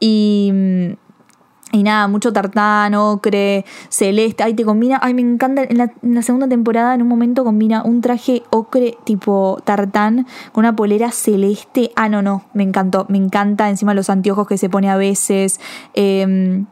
Y. 0.00 0.52
Y 1.72 1.82
nada, 1.82 2.06
mucho 2.06 2.32
tartán, 2.32 2.94
ocre, 2.94 3.64
celeste. 3.88 4.44
Ay, 4.44 4.54
te 4.54 4.64
combina. 4.64 5.00
Ay, 5.02 5.14
me 5.14 5.22
encanta. 5.22 5.64
En 5.64 5.76
la, 5.76 5.92
en 6.00 6.14
la, 6.14 6.22
segunda 6.22 6.48
temporada, 6.48 6.94
en 6.94 7.02
un 7.02 7.08
momento, 7.08 7.42
combina 7.42 7.82
un 7.82 8.00
traje 8.00 8.44
ocre 8.50 8.96
tipo 9.04 9.58
tartán 9.64 10.26
con 10.52 10.62
una 10.64 10.76
polera 10.76 11.10
celeste. 11.10 11.90
Ah, 11.96 12.08
no, 12.08 12.22
no. 12.22 12.44
Me 12.54 12.62
encantó. 12.62 13.06
Me 13.08 13.18
encanta. 13.18 13.68
Encima 13.68 13.94
los 13.94 14.08
anteojos 14.10 14.46
que 14.46 14.58
se 14.58 14.70
pone 14.70 14.88
a 14.88 14.96
veces. 14.96 15.60
Eh, 15.94 16.64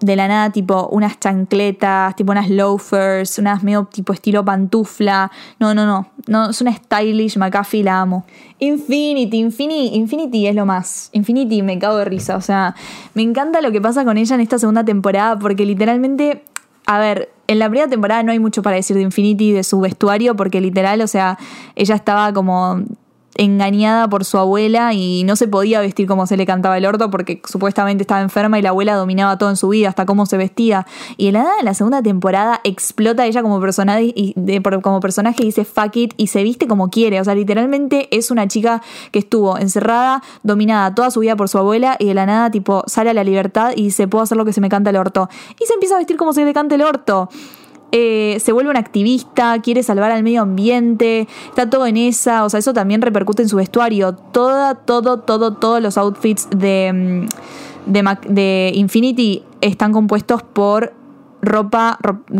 de 0.00 0.16
la 0.16 0.28
nada, 0.28 0.50
tipo 0.50 0.88
unas 0.88 1.18
chancletas, 1.18 2.14
tipo 2.16 2.32
unas 2.32 2.50
loafers, 2.50 3.38
unas 3.38 3.62
medio 3.62 3.84
tipo 3.84 4.12
estilo 4.12 4.44
pantufla. 4.44 5.30
No, 5.58 5.74
no, 5.74 5.86
no. 5.86 6.08
no 6.26 6.50
es 6.50 6.60
una 6.60 6.72
stylish 6.72 7.36
McAfee, 7.36 7.82
la 7.82 8.00
amo. 8.00 8.24
Infinity, 8.58 9.38
Infinity, 9.38 9.96
Infinity 9.96 10.46
es 10.46 10.54
lo 10.54 10.66
más. 10.66 11.10
Infinity 11.12 11.62
me 11.62 11.78
cago 11.78 11.98
de 11.98 12.04
risa. 12.04 12.36
O 12.36 12.40
sea, 12.40 12.74
me 13.14 13.22
encanta 13.22 13.60
lo 13.60 13.72
que 13.72 13.80
pasa 13.80 14.04
con 14.04 14.16
ella 14.18 14.34
en 14.34 14.40
esta 14.40 14.58
segunda 14.58 14.84
temporada 14.84 15.38
porque 15.38 15.64
literalmente. 15.64 16.42
A 16.86 16.98
ver, 16.98 17.30
en 17.46 17.58
la 17.58 17.70
primera 17.70 17.88
temporada 17.88 18.22
no 18.22 18.32
hay 18.32 18.38
mucho 18.38 18.62
para 18.62 18.76
decir 18.76 18.94
de 18.94 19.02
Infinity, 19.02 19.52
de 19.52 19.64
su 19.64 19.80
vestuario, 19.80 20.36
porque 20.36 20.60
literal, 20.60 21.00
o 21.00 21.06
sea, 21.06 21.38
ella 21.76 21.94
estaba 21.94 22.30
como 22.34 22.82
engañada 23.36 24.08
por 24.08 24.24
su 24.24 24.38
abuela 24.38 24.92
y 24.92 25.24
no 25.24 25.36
se 25.36 25.48
podía 25.48 25.80
vestir 25.80 26.06
como 26.06 26.26
se 26.26 26.36
le 26.36 26.46
cantaba 26.46 26.78
el 26.78 26.86
orto 26.86 27.10
porque 27.10 27.40
supuestamente 27.44 28.02
estaba 28.02 28.20
enferma 28.20 28.58
y 28.58 28.62
la 28.62 28.70
abuela 28.70 28.94
dominaba 28.94 29.38
todo 29.38 29.50
en 29.50 29.56
su 29.56 29.68
vida, 29.68 29.88
hasta 29.88 30.06
cómo 30.06 30.26
se 30.26 30.36
vestía. 30.36 30.86
Y 31.16 31.26
de 31.26 31.32
la 31.32 31.44
en 31.58 31.64
la 31.64 31.74
segunda 31.74 32.02
temporada 32.02 32.60
explota 32.64 33.26
ella 33.26 33.42
como 33.42 33.60
personaje 33.60 34.12
y 34.14 34.32
de, 34.36 34.62
como 34.82 35.00
personaje 35.00 35.42
y 35.42 35.46
dice 35.46 35.64
fuck 35.64 35.96
it 35.96 36.14
y 36.16 36.28
se 36.28 36.42
viste 36.42 36.66
como 36.66 36.90
quiere. 36.90 37.20
O 37.20 37.24
sea, 37.24 37.34
literalmente 37.34 38.08
es 38.16 38.30
una 38.30 38.48
chica 38.48 38.82
que 39.10 39.18
estuvo 39.18 39.58
encerrada, 39.58 40.22
dominada 40.42 40.94
toda 40.94 41.10
su 41.10 41.20
vida 41.20 41.36
por 41.36 41.48
su 41.48 41.58
abuela 41.58 41.96
y 41.98 42.06
de 42.06 42.14
la 42.14 42.26
nada 42.26 42.50
tipo 42.50 42.84
sale 42.86 43.10
a 43.10 43.14
la 43.14 43.24
libertad 43.24 43.72
y 43.76 43.84
dice 43.84 44.08
puedo 44.08 44.22
hacer 44.22 44.36
lo 44.36 44.44
que 44.44 44.52
se 44.52 44.60
me 44.60 44.68
canta 44.68 44.90
el 44.90 44.96
orto. 44.96 45.28
Y 45.60 45.66
se 45.66 45.74
empieza 45.74 45.96
a 45.96 45.98
vestir 45.98 46.16
como 46.16 46.32
se 46.32 46.44
le 46.44 46.52
canta 46.52 46.74
el 46.74 46.82
orto. 46.82 47.28
Eh, 47.92 48.38
se 48.40 48.50
vuelve 48.52 48.70
un 48.70 48.76
activista, 48.76 49.60
quiere 49.62 49.82
salvar 49.82 50.10
al 50.10 50.24
medio 50.24 50.42
ambiente, 50.42 51.28
está 51.48 51.70
todo 51.70 51.86
en 51.86 51.96
esa, 51.96 52.44
o 52.44 52.50
sea, 52.50 52.58
eso 52.58 52.72
también 52.72 53.02
repercute 53.02 53.42
en 53.42 53.48
su 53.48 53.56
vestuario. 53.56 54.14
Toda, 54.14 54.74
todo, 54.74 55.20
todo, 55.20 55.54
todos 55.54 55.80
los 55.80 55.96
outfits 55.96 56.48
de, 56.50 57.26
mm, 57.86 57.92
de, 57.92 58.18
de 58.28 58.72
Infinity 58.74 59.44
están 59.60 59.92
compuestos 59.92 60.42
por 60.42 60.92
ropa, 61.44 61.98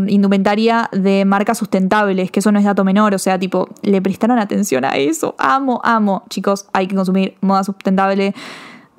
indumentaria 0.09 0.89
de 0.93 1.25
marcas 1.25 1.59
sustentables, 1.59 2.31
que 2.31 2.41
eso 2.41 2.51
no 2.51 2.59
es 2.59 2.65
dato 2.65 2.85
menor, 2.85 3.15
o 3.15 3.19
sea, 3.19 3.39
tipo, 3.39 3.69
le 3.83 4.03
prestaron 4.03 4.39
atención 4.39 4.85
a 4.85 4.97
eso. 4.97 5.35
Amo, 5.39 5.81
amo. 5.85 6.25
Chicos, 6.31 6.67
hay 6.73 6.87
que 6.87 6.97
consumir 6.97 7.37
moda 7.41 7.63
sustentable. 7.63 8.35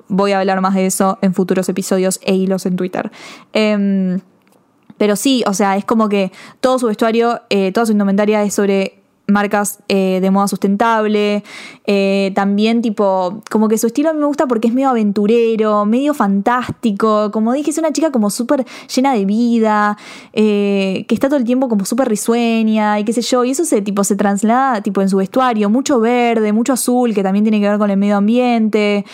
Voy 0.08 0.32
a 0.32 0.40
hablar 0.40 0.60
más 0.60 0.74
de 0.74 0.86
eso 0.86 1.18
en 1.20 1.34
futuros 1.34 1.68
episodios 1.68 2.20
e 2.22 2.34
hilos 2.34 2.64
en 2.66 2.76
Twitter. 2.76 3.10
Eh, 3.52 4.18
pero 4.98 5.16
sí, 5.16 5.44
o 5.46 5.54
sea, 5.54 5.76
es 5.76 5.84
como 5.84 6.08
que 6.08 6.32
todo 6.60 6.78
su 6.78 6.86
vestuario, 6.86 7.42
eh, 7.50 7.72
toda 7.72 7.86
su 7.86 7.92
indumentaria 7.92 8.42
es 8.42 8.54
sobre 8.54 9.00
marcas 9.28 9.80
eh, 9.88 10.18
de 10.20 10.30
moda 10.30 10.48
sustentable. 10.48 11.42
Eh, 11.84 12.32
también, 12.34 12.82
tipo, 12.82 13.42
como 13.50 13.68
que 13.68 13.78
su 13.78 13.88
estilo 13.88 14.10
a 14.10 14.12
mí 14.12 14.20
me 14.20 14.26
gusta 14.26 14.46
porque 14.46 14.68
es 14.68 14.74
medio 14.74 14.90
aventurero, 14.90 15.84
medio 15.84 16.14
fantástico. 16.14 17.30
Como 17.32 17.52
dije, 17.52 17.70
es 17.70 17.78
una 17.78 17.92
chica 17.92 18.10
como 18.10 18.30
súper 18.30 18.64
llena 18.94 19.14
de 19.14 19.24
vida, 19.24 19.96
eh, 20.32 21.04
que 21.08 21.14
está 21.14 21.28
todo 21.28 21.38
el 21.38 21.44
tiempo 21.44 21.68
como 21.68 21.84
súper 21.84 22.08
risueña 22.08 22.98
y 23.00 23.04
qué 23.04 23.12
sé 23.12 23.22
yo. 23.22 23.44
Y 23.44 23.50
eso 23.50 23.64
se, 23.64 23.82
tipo, 23.82 24.04
se 24.04 24.16
traslada 24.16 24.80
tipo, 24.80 25.00
en 25.02 25.08
su 25.08 25.16
vestuario. 25.16 25.70
Mucho 25.70 26.00
verde, 26.00 26.52
mucho 26.52 26.72
azul, 26.72 27.14
que 27.14 27.22
también 27.22 27.44
tiene 27.44 27.60
que 27.60 27.68
ver 27.68 27.78
con 27.78 27.90
el 27.90 27.96
medio 27.96 28.16
ambiente. 28.16 29.04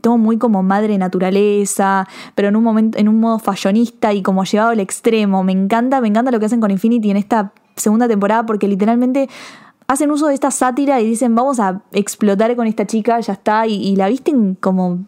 todo 0.00 0.18
muy 0.18 0.38
como 0.38 0.62
madre 0.62 0.98
naturaleza, 0.98 2.08
pero 2.34 2.48
en 2.48 2.56
un 2.56 2.64
momento, 2.64 2.98
en 2.98 3.08
un 3.08 3.20
modo 3.20 3.38
fashionista 3.38 4.12
y 4.12 4.22
como 4.22 4.44
llevado 4.44 4.70
al 4.70 4.80
extremo. 4.80 5.44
Me 5.44 5.52
encanta, 5.52 6.00
me 6.00 6.08
encanta 6.08 6.30
lo 6.30 6.40
que 6.40 6.46
hacen 6.46 6.60
con 6.60 6.70
Infinity 6.70 7.10
en 7.10 7.16
esta 7.16 7.52
segunda 7.76 8.08
temporada 8.08 8.44
porque 8.46 8.68
literalmente 8.68 9.28
hacen 9.86 10.10
uso 10.10 10.28
de 10.28 10.34
esta 10.34 10.50
sátira 10.50 11.00
y 11.00 11.06
dicen 11.06 11.34
vamos 11.34 11.60
a 11.60 11.82
explotar 11.92 12.54
con 12.56 12.66
esta 12.66 12.86
chica, 12.86 13.20
ya 13.20 13.34
está, 13.34 13.66
y, 13.66 13.94
la 13.96 14.08
visten 14.08 14.54
como 14.54 15.00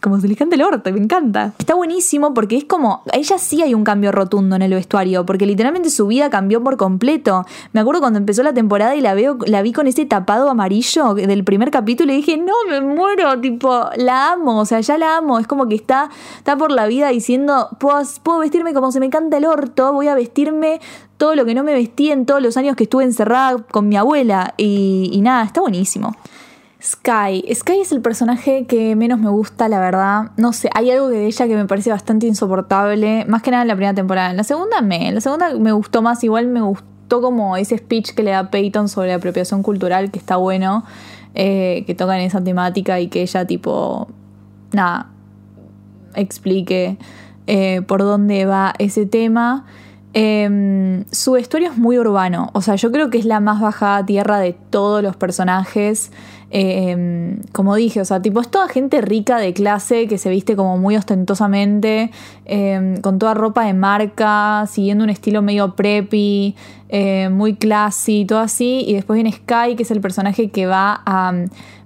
como 0.00 0.20
se 0.20 0.28
le 0.28 0.36
canta 0.36 0.56
el 0.56 0.62
orto, 0.62 0.90
me 0.92 0.98
encanta. 0.98 1.52
Está 1.58 1.74
buenísimo 1.74 2.32
porque 2.32 2.56
es 2.56 2.64
como, 2.64 3.02
a 3.12 3.16
ella 3.16 3.38
sí 3.38 3.62
hay 3.62 3.74
un 3.74 3.84
cambio 3.84 4.12
rotundo 4.12 4.56
en 4.56 4.62
el 4.62 4.72
vestuario, 4.72 5.26
porque 5.26 5.46
literalmente 5.46 5.90
su 5.90 6.06
vida 6.06 6.30
cambió 6.30 6.62
por 6.62 6.76
completo. 6.76 7.44
Me 7.72 7.80
acuerdo 7.80 8.00
cuando 8.00 8.18
empezó 8.18 8.42
la 8.42 8.54
temporada 8.54 8.96
y 8.96 9.00
la 9.00 9.14
veo, 9.14 9.38
la 9.46 9.62
vi 9.62 9.72
con 9.72 9.86
ese 9.86 10.06
tapado 10.06 10.48
amarillo 10.48 11.14
del 11.14 11.44
primer 11.44 11.70
capítulo 11.70 12.12
y 12.12 12.16
dije, 12.16 12.36
no, 12.36 12.54
me 12.68 12.80
muero, 12.80 13.38
tipo, 13.40 13.86
la 13.96 14.32
amo, 14.32 14.60
o 14.60 14.64
sea, 14.64 14.80
ya 14.80 14.96
la 14.98 15.18
amo. 15.18 15.38
Es 15.38 15.46
como 15.46 15.68
que 15.68 15.74
está, 15.74 16.10
está 16.38 16.56
por 16.56 16.70
la 16.72 16.86
vida 16.86 17.08
diciendo, 17.08 17.68
puedo, 17.78 18.38
vestirme 18.38 18.72
como 18.72 18.92
se 18.92 19.00
me 19.00 19.10
canta 19.10 19.36
el 19.36 19.44
orto, 19.44 19.92
voy 19.92 20.08
a 20.08 20.14
vestirme 20.14 20.80
todo 21.18 21.34
lo 21.34 21.44
que 21.44 21.54
no 21.54 21.64
me 21.64 21.72
vestí 21.72 22.10
en 22.10 22.26
todos 22.26 22.42
los 22.42 22.56
años 22.56 22.76
que 22.76 22.84
estuve 22.84 23.04
encerrada 23.04 23.58
con 23.70 23.88
mi 23.88 23.96
abuela. 23.96 24.54
Y 24.56 25.18
nada, 25.22 25.44
está 25.44 25.60
buenísimo. 25.60 26.14
Sky. 26.82 27.42
Sky 27.54 27.80
es 27.80 27.92
el 27.92 28.02
personaje 28.02 28.66
que 28.66 28.94
menos 28.96 29.18
me 29.18 29.30
gusta, 29.30 29.68
la 29.68 29.80
verdad. 29.80 30.30
No 30.36 30.52
sé, 30.52 30.70
hay 30.74 30.90
algo 30.90 31.08
de 31.08 31.26
ella 31.26 31.46
que 31.46 31.56
me 31.56 31.64
parece 31.64 31.90
bastante 31.90 32.26
insoportable. 32.26 33.24
Más 33.26 33.42
que 33.42 33.50
nada 33.50 33.62
en 33.62 33.68
la 33.68 33.74
primera 33.74 33.94
temporada. 33.94 34.30
En 34.30 34.36
la 34.36 34.44
segunda 34.44 34.82
me. 34.82 35.10
La 35.12 35.20
segunda 35.20 35.54
me 35.54 35.72
gustó 35.72 36.02
más. 36.02 36.22
Igual 36.22 36.48
me 36.48 36.60
gustó 36.60 37.22
como 37.22 37.56
ese 37.56 37.78
speech 37.78 38.14
que 38.14 38.22
le 38.22 38.32
da 38.32 38.50
Peyton 38.50 38.88
sobre 38.88 39.08
la 39.08 39.14
apropiación 39.14 39.62
cultural, 39.62 40.10
que 40.10 40.18
está 40.18 40.36
bueno. 40.36 40.84
Eh, 41.34 41.84
que 41.86 41.94
toca 41.94 42.18
en 42.18 42.24
esa 42.24 42.42
temática 42.42 43.00
y 43.00 43.08
que 43.08 43.22
ella 43.22 43.46
tipo. 43.46 44.08
Nada. 44.72 45.10
explique 46.14 46.98
eh, 47.46 47.82
por 47.82 48.00
dónde 48.00 48.44
va 48.44 48.74
ese 48.78 49.06
tema. 49.06 49.64
Eh, 50.18 51.04
su 51.10 51.32
vestuario 51.32 51.70
es 51.70 51.76
muy 51.76 51.98
urbano, 51.98 52.48
o 52.54 52.62
sea, 52.62 52.76
yo 52.76 52.90
creo 52.90 53.10
que 53.10 53.18
es 53.18 53.26
la 53.26 53.38
más 53.38 53.60
bajada 53.60 54.06
tierra 54.06 54.38
de 54.38 54.54
todos 54.70 55.02
los 55.02 55.14
personajes. 55.14 56.10
Eh, 56.50 57.38
como 57.52 57.74
dije, 57.74 58.00
o 58.00 58.04
sea, 58.06 58.22
tipo, 58.22 58.40
es 58.40 58.48
toda 58.48 58.66
gente 58.68 59.02
rica 59.02 59.36
de 59.38 59.52
clase 59.52 60.06
que 60.08 60.16
se 60.16 60.30
viste 60.30 60.56
como 60.56 60.78
muy 60.78 60.96
ostentosamente, 60.96 62.10
eh, 62.46 62.98
con 63.02 63.18
toda 63.18 63.34
ropa 63.34 63.66
de 63.66 63.74
marca, 63.74 64.66
siguiendo 64.70 65.04
un 65.04 65.10
estilo 65.10 65.42
medio 65.42 65.74
preppy, 65.74 66.54
eh, 66.88 67.28
muy 67.30 67.56
classy, 67.56 68.24
todo 68.24 68.38
así. 68.38 68.84
Y 68.86 68.94
después 68.94 69.16
viene 69.16 69.32
Sky, 69.32 69.76
que 69.76 69.82
es 69.82 69.90
el 69.90 70.00
personaje 70.00 70.50
que 70.50 70.66
va 70.66 71.02
a 71.04 71.34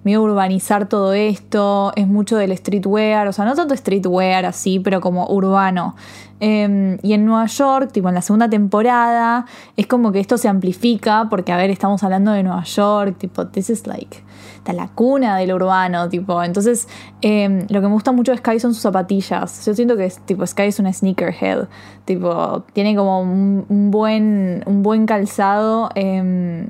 medio 0.02 0.22
urbanizar 0.22 0.88
todo 0.88 1.12
esto, 1.12 1.92
es 1.94 2.06
mucho 2.06 2.36
del 2.36 2.56
streetwear, 2.56 3.28
o 3.28 3.32
sea, 3.32 3.44
no 3.44 3.54
tanto 3.54 3.76
streetwear 3.76 4.46
así, 4.46 4.80
pero 4.80 5.00
como 5.00 5.26
urbano. 5.28 5.94
Em, 6.42 6.96
y 7.02 7.12
en 7.12 7.26
Nueva 7.26 7.44
York, 7.46 7.92
tipo 7.92 8.08
en 8.08 8.14
la 8.14 8.22
segunda 8.22 8.48
temporada, 8.48 9.44
es 9.76 9.86
como 9.86 10.10
que 10.10 10.20
esto 10.20 10.38
se 10.38 10.48
amplifica, 10.48 11.26
porque 11.28 11.52
a 11.52 11.58
ver, 11.58 11.68
estamos 11.68 12.02
hablando 12.02 12.32
de 12.32 12.42
Nueva 12.42 12.64
York, 12.64 13.18
tipo, 13.18 13.46
this 13.48 13.68
is 13.68 13.86
like, 13.86 14.22
está 14.56 14.72
la 14.72 14.88
cuna 14.88 15.36
del 15.36 15.52
urbano, 15.52 16.08
tipo. 16.08 16.42
Entonces, 16.42 16.88
em, 17.20 17.66
lo 17.68 17.82
que 17.82 17.88
me 17.88 17.92
gusta 17.92 18.12
mucho 18.12 18.32
de 18.32 18.38
Sky 18.38 18.58
son 18.58 18.72
sus 18.72 18.82
zapatillas. 18.82 19.66
Yo 19.66 19.74
siento 19.74 19.98
que 19.98 20.10
tipo, 20.24 20.46
Sky 20.46 20.62
es 20.62 20.78
una 20.78 20.94
sneakerhead, 20.94 21.68
tipo, 22.06 22.64
tiene 22.72 22.96
como 22.96 23.20
un, 23.20 23.90
buen, 23.90 24.62
un 24.64 24.82
buen 24.82 25.04
calzado, 25.04 25.90
em, 25.94 26.68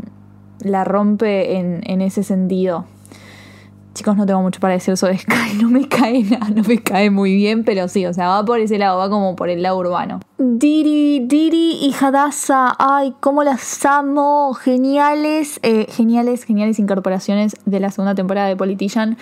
la 0.63 0.83
rompe 0.83 1.59
en, 1.59 1.83
en 1.85 2.01
ese 2.01 2.25
sentido. 2.25 2.87
Chicos, 3.95 4.17
no 4.17 4.25
tengo 4.25 4.41
mucho 4.41 4.61
para 4.61 4.75
decir 4.75 4.97
sobre 4.97 5.19
Sky, 5.19 5.55
no 5.61 5.69
me 5.69 5.89
cae 5.89 6.23
nada, 6.23 6.49
no 6.51 6.63
me 6.63 6.81
cae 6.83 7.11
muy 7.11 7.35
bien, 7.35 7.65
pero 7.65 7.89
sí, 7.89 8.07
o 8.07 8.15
sea, 8.15 8.29
va 8.29 8.45
por 8.45 8.61
ese 8.61 8.79
lado, 8.79 8.99
va 8.99 9.11
como 9.11 9.35
por 9.35 9.49
el 9.49 9.63
lado 9.63 9.79
urbano. 9.79 10.21
Diri, 10.39 11.27
Diri 11.27 11.73
y 11.83 11.95
Hadassah, 11.99 12.77
ay, 12.79 13.15
cómo 13.21 13.43
las 13.43 13.85
amo, 13.85 14.55
geniales, 14.55 15.59
eh, 15.63 15.87
geniales, 15.91 16.45
geniales 16.45 16.79
incorporaciones 16.79 17.57
de 17.65 17.81
la 17.81 17.91
segunda 17.91 18.15
temporada 18.15 18.47
de 18.47 18.57
Politician. 18.57 19.19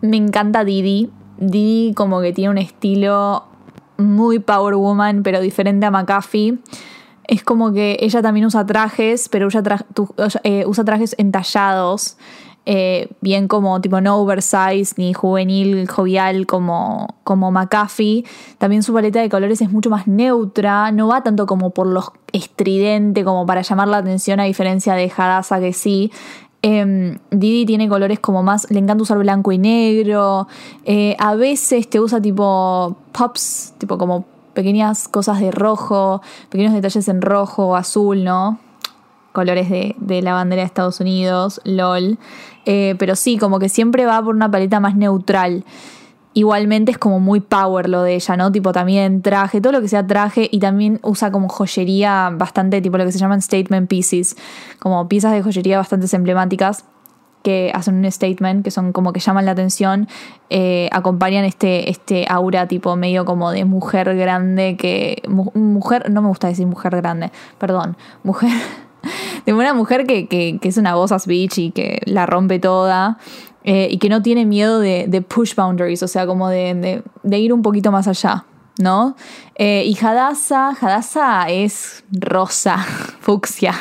Me 0.00 0.16
encanta 0.16 0.64
Didi, 0.64 1.10
Didi 1.38 1.92
como 1.94 2.20
que 2.20 2.32
tiene 2.32 2.50
un 2.50 2.58
estilo 2.58 3.44
muy 3.96 4.38
Power 4.38 4.76
Woman, 4.76 5.22
pero 5.24 5.40
diferente 5.40 5.86
a 5.86 5.90
McAfee. 5.90 6.58
Es 7.26 7.42
como 7.42 7.72
que 7.72 7.98
ella 8.00 8.22
también 8.22 8.46
usa 8.46 8.64
trajes, 8.64 9.28
pero 9.28 9.48
usa, 9.48 9.62
eh, 10.44 10.64
usa 10.66 10.84
trajes 10.84 11.14
entallados. 11.18 12.16
Eh, 12.70 13.08
bien 13.22 13.48
como 13.48 13.80
tipo 13.80 13.98
no 14.02 14.18
oversize 14.18 14.92
ni 14.98 15.14
juvenil, 15.14 15.88
jovial 15.88 16.46
como, 16.46 17.16
como 17.24 17.50
McAfee. 17.50 18.26
También 18.58 18.82
su 18.82 18.92
paleta 18.92 19.22
de 19.22 19.30
colores 19.30 19.62
es 19.62 19.72
mucho 19.72 19.88
más 19.88 20.06
neutra, 20.06 20.92
no 20.92 21.08
va 21.08 21.22
tanto 21.22 21.46
como 21.46 21.70
por 21.70 21.86
lo 21.86 22.12
estridente 22.30 23.24
como 23.24 23.46
para 23.46 23.62
llamar 23.62 23.88
la 23.88 23.96
atención 23.96 24.38
a 24.38 24.44
diferencia 24.44 24.92
de 24.92 25.10
Hadassah 25.16 25.60
que 25.60 25.72
sí. 25.72 26.12
Eh, 26.62 27.16
Didi 27.30 27.64
tiene 27.64 27.88
colores 27.88 28.20
como 28.20 28.42
más, 28.42 28.70
le 28.70 28.80
encanta 28.80 29.02
usar 29.02 29.16
blanco 29.16 29.50
y 29.50 29.56
negro. 29.56 30.46
Eh, 30.84 31.16
a 31.18 31.36
veces 31.36 31.88
te 31.88 32.00
usa 32.00 32.20
tipo 32.20 32.98
pops, 33.12 33.72
tipo 33.78 33.96
como 33.96 34.26
pequeñas 34.52 35.08
cosas 35.08 35.40
de 35.40 35.52
rojo, 35.52 36.20
pequeños 36.50 36.74
detalles 36.74 37.08
en 37.08 37.22
rojo 37.22 37.76
azul, 37.76 38.24
¿no? 38.24 38.58
Colores 39.38 39.70
de, 39.70 39.94
la 40.20 40.32
bandera 40.32 40.62
de 40.62 40.66
Estados 40.66 40.98
Unidos, 40.98 41.60
LOL. 41.62 42.18
Eh, 42.66 42.96
pero 42.98 43.14
sí, 43.14 43.38
como 43.38 43.60
que 43.60 43.68
siempre 43.68 44.04
va 44.04 44.20
por 44.20 44.34
una 44.34 44.50
paleta 44.50 44.80
más 44.80 44.96
neutral. 44.96 45.64
Igualmente 46.34 46.90
es 46.90 46.98
como 46.98 47.20
muy 47.20 47.38
power 47.38 47.88
lo 47.88 48.02
de 48.02 48.16
ella, 48.16 48.36
¿no? 48.36 48.50
Tipo 48.50 48.72
también 48.72 49.22
traje, 49.22 49.60
todo 49.60 49.72
lo 49.72 49.80
que 49.80 49.86
sea 49.86 50.04
traje 50.04 50.48
y 50.50 50.58
también 50.58 50.98
usa 51.04 51.30
como 51.30 51.48
joyería 51.48 52.32
bastante, 52.34 52.80
tipo 52.80 52.98
lo 52.98 53.04
que 53.04 53.12
se 53.12 53.20
llaman 53.20 53.40
statement 53.40 53.88
pieces, 53.88 54.36
como 54.80 55.08
piezas 55.08 55.30
de 55.30 55.40
joyería 55.40 55.78
bastante 55.78 56.08
emblemáticas 56.16 56.84
que 57.44 57.70
hacen 57.72 57.94
un 57.94 58.10
statement, 58.10 58.64
que 58.64 58.72
son 58.72 58.92
como 58.92 59.12
que 59.12 59.20
llaman 59.20 59.44
la 59.44 59.52
atención, 59.52 60.08
eh, 60.50 60.88
acompañan 60.90 61.44
este, 61.44 61.90
este 61.90 62.26
aura 62.28 62.66
tipo 62.66 62.96
medio 62.96 63.24
como 63.24 63.52
de 63.52 63.64
mujer 63.64 64.16
grande, 64.16 64.76
que 64.76 65.22
mujer, 65.28 66.10
no 66.10 66.22
me 66.22 66.28
gusta 66.28 66.48
decir 66.48 66.66
mujer 66.66 66.96
grande, 66.96 67.30
perdón, 67.58 67.96
mujer 68.24 68.50
de 69.46 69.52
una 69.52 69.74
mujer 69.74 70.06
que, 70.06 70.58
es 70.62 70.76
una 70.76 70.94
boss 70.94 71.26
bitch 71.26 71.58
y 71.58 71.70
que 71.70 72.00
la 72.04 72.26
rompe 72.26 72.58
toda. 72.58 73.18
Eh, 73.64 73.88
y 73.90 73.98
que 73.98 74.08
no 74.08 74.22
tiene 74.22 74.46
miedo 74.46 74.80
de, 74.80 75.24
push 75.28 75.54
boundaries, 75.54 76.02
o 76.02 76.08
sea, 76.08 76.26
como 76.26 76.48
de, 76.48 77.02
ir 77.30 77.52
un 77.52 77.60
poquito 77.60 77.92
más 77.92 78.08
allá, 78.08 78.46
¿no? 78.78 79.14
Eh, 79.56 79.82
y 79.84 79.94
Hadassah, 79.94 80.70
Hadassah 80.80 81.50
es 81.50 82.02
rosa, 82.10 82.78
fucsia. 83.20 83.74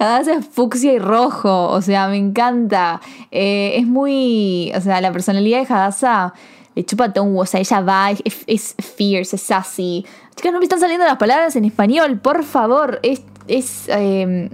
Hadassah 0.00 0.38
es 0.38 0.46
fucsia 0.48 0.94
y 0.94 0.98
rojo, 0.98 1.68
o 1.68 1.80
sea, 1.80 2.08
me 2.08 2.16
encanta. 2.16 3.00
Eh, 3.30 3.74
es 3.76 3.86
muy, 3.86 4.72
o 4.74 4.80
sea, 4.80 5.00
la 5.00 5.12
personalidad 5.12 5.60
de 5.60 5.72
Hadassah 5.72 6.34
le 6.74 6.84
chupa 6.84 7.12
todo, 7.12 7.36
o 7.36 7.46
sea, 7.46 7.60
ella 7.60 7.80
va, 7.82 8.10
es, 8.10 8.74
fierce, 8.96 9.36
es 9.36 9.42
sassy. 9.42 10.04
Chicas, 10.34 10.52
no 10.52 10.58
me 10.58 10.64
están 10.64 10.80
saliendo 10.80 11.06
las 11.06 11.18
palabras 11.18 11.54
en 11.54 11.64
español, 11.64 12.18
por 12.18 12.42
favor, 12.42 12.98
es 13.02 13.22
es, 13.48 13.88
em, 13.88 14.50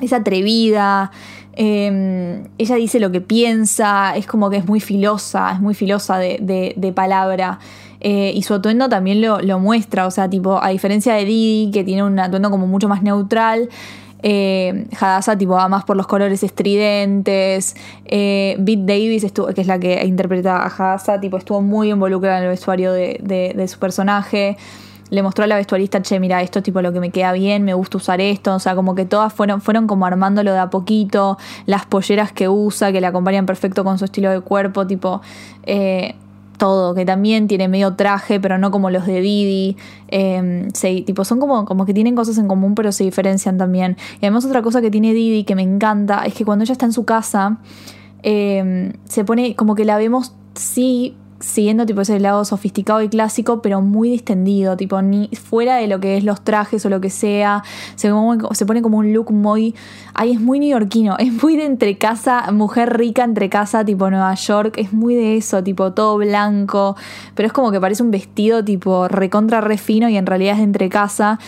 es 0.00 0.12
atrevida, 0.12 1.10
em, 1.52 2.44
ella 2.58 2.76
dice 2.76 3.00
lo 3.00 3.10
que 3.10 3.20
piensa, 3.20 4.16
es 4.16 4.26
como 4.26 4.50
que 4.50 4.58
es 4.58 4.66
muy 4.66 4.80
filosa, 4.80 5.52
es 5.52 5.60
muy 5.60 5.74
filosa 5.74 6.18
de, 6.18 6.92
palabra. 6.94 7.58
Eh, 8.02 8.32
y 8.34 8.42
su 8.42 8.54
atuendo 8.54 8.88
también 8.88 9.20
lo, 9.20 9.58
muestra, 9.58 10.06
o 10.06 10.10
sea, 10.10 10.28
tipo, 10.28 10.62
a 10.62 10.70
diferencia 10.70 11.14
de 11.14 11.24
Didi, 11.24 11.70
que 11.70 11.84
tiene 11.84 12.02
un 12.02 12.18
atuendo 12.18 12.50
como 12.50 12.66
mucho 12.66 12.88
más 12.88 13.02
neutral, 13.02 13.68
eh, 14.22 14.86
Hadassah 14.98 15.38
tipo 15.38 15.52
va 15.52 15.68
más 15.68 15.84
por 15.84 15.96
los 15.96 16.06
colores 16.06 16.42
estridentes. 16.42 17.74
Eh, 18.04 18.56
Beat 18.58 18.80
Davis, 18.80 19.32
que 19.32 19.60
es 19.60 19.66
la 19.66 19.78
que 19.78 20.04
interpreta 20.04 20.58
a 20.58 20.66
Hadassah, 20.66 21.20
tipo, 21.20 21.36
estuvo 21.36 21.62
muy 21.62 21.90
involucrada 21.90 22.38
en 22.38 22.44
el 22.44 22.50
vestuario 22.50 22.92
de 22.92 23.66
su 23.68 23.78
personaje 23.78 24.56
le 25.10 25.22
mostró 25.22 25.44
a 25.44 25.46
la 25.46 25.56
vestuarista, 25.56 26.00
che, 26.02 26.18
mira, 26.20 26.40
esto 26.42 26.60
es 26.60 26.64
tipo 26.64 26.80
lo 26.80 26.92
que 26.92 27.00
me 27.00 27.10
queda 27.10 27.32
bien, 27.32 27.64
me 27.64 27.74
gusta 27.74 27.98
usar 27.98 28.20
esto, 28.20 28.54
o 28.54 28.58
sea, 28.58 28.74
como 28.74 28.94
que 28.94 29.04
todas 29.04 29.32
fueron, 29.32 29.60
fueron 29.60 29.86
como 29.86 30.06
armándolo 30.06 30.52
de 30.52 30.58
a 30.58 30.70
poquito, 30.70 31.36
las 31.66 31.84
polleras 31.86 32.32
que 32.32 32.48
usa, 32.48 32.92
que 32.92 33.00
le 33.00 33.06
acompañan 33.06 33.46
perfecto 33.46 33.84
con 33.84 33.98
su 33.98 34.04
estilo 34.04 34.30
de 34.30 34.40
cuerpo, 34.40 34.86
tipo, 34.86 35.20
eh, 35.64 36.14
todo, 36.60 36.94
que 36.94 37.04
también 37.04 37.48
tiene 37.48 37.68
medio 37.68 37.94
traje, 37.94 38.38
pero 38.38 38.58
no 38.58 38.70
como 38.70 38.90
los 38.90 39.06
de 39.06 39.20
Didi, 39.20 39.76
eh, 40.08 40.68
tipo, 41.06 41.24
son 41.24 41.40
como, 41.40 41.64
como 41.64 41.86
que 41.86 41.94
tienen 41.94 42.14
cosas 42.14 42.36
en 42.38 42.48
común, 42.48 42.74
pero 42.74 42.92
se 42.92 43.02
diferencian 43.02 43.56
también. 43.56 43.96
Y 44.20 44.26
además 44.26 44.44
otra 44.44 44.62
cosa 44.62 44.82
que 44.82 44.90
tiene 44.90 45.14
Didi 45.14 45.44
que 45.44 45.54
me 45.54 45.62
encanta 45.62 46.22
es 46.26 46.34
que 46.34 46.44
cuando 46.44 46.62
ella 46.62 46.72
está 46.72 46.84
en 46.84 46.92
su 46.92 47.04
casa, 47.04 47.58
eh, 48.22 48.92
se 49.04 49.24
pone 49.24 49.56
como 49.56 49.74
que 49.74 49.86
la 49.86 49.96
vemos, 49.96 50.34
sí, 50.54 51.16
siguiendo 51.40 51.86
tipo 51.86 52.02
ese 52.02 52.20
lado 52.20 52.44
sofisticado 52.44 53.02
y 53.02 53.08
clásico, 53.08 53.62
pero 53.62 53.80
muy 53.80 54.10
distendido, 54.10 54.76
tipo 54.76 55.00
ni 55.02 55.28
fuera 55.28 55.76
de 55.76 55.86
lo 55.86 55.98
que 55.98 56.16
es 56.16 56.24
los 56.24 56.42
trajes 56.42 56.84
o 56.86 56.90
lo 56.90 57.00
que 57.00 57.10
sea, 57.10 57.62
se, 57.96 58.12
se 58.52 58.66
pone 58.66 58.82
como 58.82 58.98
un 58.98 59.12
look 59.12 59.32
muy, 59.32 59.74
ay, 60.14 60.32
es 60.32 60.40
muy 60.40 60.58
neoyorquino, 60.58 61.16
es 61.18 61.32
muy 61.42 61.56
de 61.56 61.64
entre 61.64 61.98
casa, 61.98 62.50
mujer 62.52 62.96
rica 62.96 63.24
entre 63.24 63.48
casa, 63.48 63.84
tipo 63.84 64.10
Nueva 64.10 64.34
York, 64.34 64.74
es 64.76 64.92
muy 64.92 65.14
de 65.14 65.36
eso, 65.36 65.62
tipo 65.62 65.92
todo 65.92 66.18
blanco, 66.18 66.96
pero 67.34 67.46
es 67.46 67.52
como 67.52 67.70
que 67.72 67.80
parece 67.80 68.02
un 68.02 68.10
vestido 68.10 68.64
tipo 68.64 69.08
recontra 69.08 69.60
refino 69.60 70.08
y 70.08 70.16
en 70.16 70.26
realidad 70.26 70.52
es 70.52 70.58
de 70.58 70.64
entre 70.64 70.88
casa. 70.88 71.38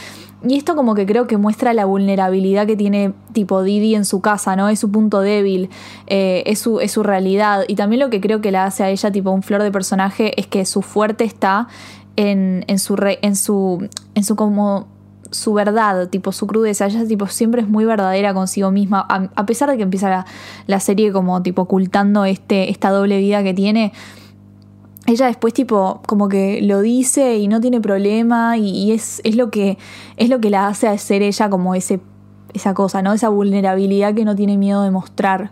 Y 0.44 0.56
esto 0.56 0.74
como 0.74 0.94
que 0.94 1.06
creo 1.06 1.26
que 1.26 1.36
muestra 1.36 1.72
la 1.72 1.84
vulnerabilidad 1.84 2.66
que 2.66 2.76
tiene 2.76 3.12
tipo 3.32 3.62
Didi 3.62 3.94
en 3.94 4.04
su 4.04 4.20
casa, 4.20 4.56
¿no? 4.56 4.68
Es 4.68 4.80
su 4.80 4.90
punto 4.90 5.20
débil, 5.20 5.70
eh, 6.06 6.42
es, 6.46 6.58
su, 6.58 6.80
es 6.80 6.92
su 6.92 7.02
realidad. 7.02 7.64
Y 7.68 7.76
también 7.76 8.00
lo 8.00 8.10
que 8.10 8.20
creo 8.20 8.40
que 8.40 8.50
la 8.50 8.64
hace 8.64 8.82
a 8.82 8.90
ella 8.90 9.12
tipo 9.12 9.30
un 9.30 9.42
flor 9.42 9.62
de 9.62 9.70
personaje 9.70 10.38
es 10.40 10.46
que 10.46 10.64
su 10.64 10.82
fuerte 10.82 11.24
está 11.24 11.68
en, 12.16 12.64
en 12.66 12.78
su, 12.78 12.96
en 13.00 13.36
su, 13.36 13.88
en 14.14 14.24
su 14.24 14.36
como 14.36 14.88
su 15.30 15.54
verdad, 15.54 16.08
tipo 16.08 16.32
su 16.32 16.46
crudeza. 16.46 16.86
Ella 16.86 17.06
tipo 17.06 17.26
siempre 17.28 17.62
es 17.62 17.68
muy 17.68 17.84
verdadera 17.84 18.34
consigo 18.34 18.70
misma. 18.70 19.06
A, 19.08 19.46
pesar 19.46 19.70
de 19.70 19.76
que 19.76 19.82
empieza 19.82 20.10
la, 20.10 20.26
la, 20.66 20.80
serie 20.80 21.12
como 21.12 21.42
tipo 21.42 21.62
ocultando 21.62 22.24
este, 22.24 22.70
esta 22.70 22.90
doble 22.90 23.18
vida 23.18 23.42
que 23.42 23.54
tiene 23.54 23.92
ella 25.06 25.26
después 25.26 25.52
tipo 25.52 26.00
como 26.06 26.28
que 26.28 26.60
lo 26.62 26.80
dice 26.80 27.36
y 27.38 27.48
no 27.48 27.60
tiene 27.60 27.80
problema 27.80 28.56
y, 28.56 28.92
es, 28.92 29.20
es, 29.24 29.36
lo 29.36 29.50
que, 29.50 29.78
es 30.16 30.28
lo 30.28 30.40
que 30.40 30.50
la 30.50 30.68
hace 30.68 30.96
ser 30.98 31.22
ella 31.22 31.50
como 31.50 31.74
ese, 31.74 32.00
esa 32.54 32.74
cosa, 32.74 33.02
¿no? 33.02 33.12
Esa 33.12 33.28
vulnerabilidad 33.28 34.14
que 34.14 34.24
no 34.24 34.36
tiene 34.36 34.56
miedo 34.56 34.82
de 34.82 34.90
mostrar. 34.90 35.50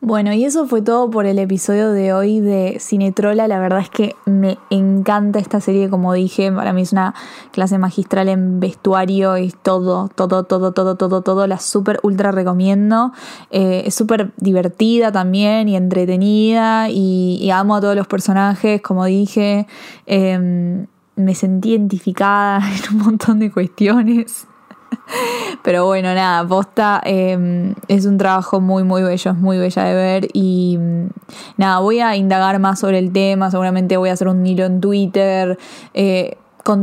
Bueno, 0.00 0.32
y 0.32 0.44
eso 0.44 0.64
fue 0.68 0.80
todo 0.80 1.10
por 1.10 1.26
el 1.26 1.40
episodio 1.40 1.90
de 1.90 2.12
hoy 2.12 2.38
de 2.38 2.78
Cinetrola. 2.78 3.48
La 3.48 3.58
verdad 3.58 3.80
es 3.80 3.90
que 3.90 4.14
me 4.26 4.56
encanta 4.70 5.40
esta 5.40 5.60
serie, 5.60 5.90
como 5.90 6.12
dije, 6.12 6.52
para 6.52 6.72
mí 6.72 6.82
es 6.82 6.92
una 6.92 7.14
clase 7.50 7.78
magistral 7.78 8.28
en 8.28 8.60
vestuario 8.60 9.36
y 9.38 9.50
todo, 9.50 10.08
todo, 10.14 10.44
todo, 10.44 10.72
todo, 10.72 10.94
todo, 10.94 11.22
todo. 11.22 11.46
La 11.48 11.58
súper 11.58 11.98
ultra 12.04 12.30
recomiendo. 12.30 13.12
Eh, 13.50 13.82
es 13.86 13.94
súper 13.96 14.32
divertida 14.36 15.10
también 15.10 15.68
y 15.68 15.74
entretenida 15.74 16.88
y, 16.90 17.50
amo 17.50 17.74
a 17.74 17.80
todos 17.80 17.96
los 17.96 18.06
personajes, 18.06 18.80
como 18.80 19.04
dije. 19.04 19.66
Em, 20.06 20.86
me 21.16 21.34
sentí 21.34 21.70
identificada 21.70 22.58
en 22.88 22.96
un 22.96 23.02
montón 23.02 23.40
de 23.40 23.50
cuestiones. 23.50 24.46
Pero 25.62 25.86
bueno, 25.86 26.14
nada, 26.14 26.46
posta 26.46 27.00
em, 27.04 27.74
es 27.88 28.06
un 28.06 28.18
trabajo 28.18 28.60
muy, 28.60 28.84
muy 28.84 29.02
bello, 29.02 29.30
es 29.30 29.36
muy 29.36 29.58
bella 29.58 29.84
de 29.84 29.94
ver. 29.94 30.28
Y 30.32 30.78
mm, 30.78 31.08
nada, 31.56 31.80
voy 31.80 32.00
a 32.00 32.16
indagar 32.16 32.58
más 32.58 32.80
sobre 32.80 32.98
el 32.98 33.12
tema. 33.12 33.50
Seguramente 33.50 33.96
voy 33.96 34.10
a 34.10 34.12
hacer 34.12 34.28
un 34.28 34.46
hilo 34.46 34.64
en 34.64 34.80
Twitter. 34.80 35.58
Eh, 35.94 36.36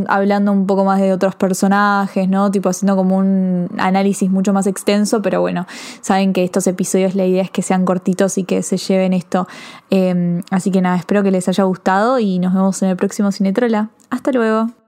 hablando 0.08 0.52
un 0.52 0.66
poco 0.66 0.84
más 0.84 1.00
de 1.00 1.14
otros 1.14 1.36
personajes, 1.36 2.28
¿no? 2.28 2.50
Tipo 2.52 2.70
haciendo 2.70 2.96
como 2.96 3.18
un 3.18 3.70
análisis 3.78 4.30
mucho 4.30 4.54
más 4.54 4.68
extenso, 4.68 5.22
pero 5.22 5.42
bueno, 5.42 5.68
saben 6.02 6.34
que 6.34 6.44
estos 6.44 6.66
episodios 6.68 7.16
la 7.16 7.26
idea 7.26 7.44
es 7.44 7.52
que 7.52 7.62
sean 7.62 7.86
cortitos 7.86 8.38
y 8.38 8.44
que 8.44 8.64
se 8.64 8.78
lleven 8.78 9.14
esto. 9.14 9.48
Em, 9.90 10.42
así 10.52 10.72
que 10.72 10.82
nada, 10.82 10.98
espero 10.98 11.24
que 11.24 11.32
les 11.32 11.48
haya 11.48 11.64
gustado 11.66 12.20
y 12.20 12.40
nos 12.40 12.54
vemos 12.54 12.82
en 12.82 12.90
el 12.90 12.96
próximo 12.96 13.32
Cinetrola. 13.32 13.90
Hasta 14.10 14.32
luego. 14.32 14.85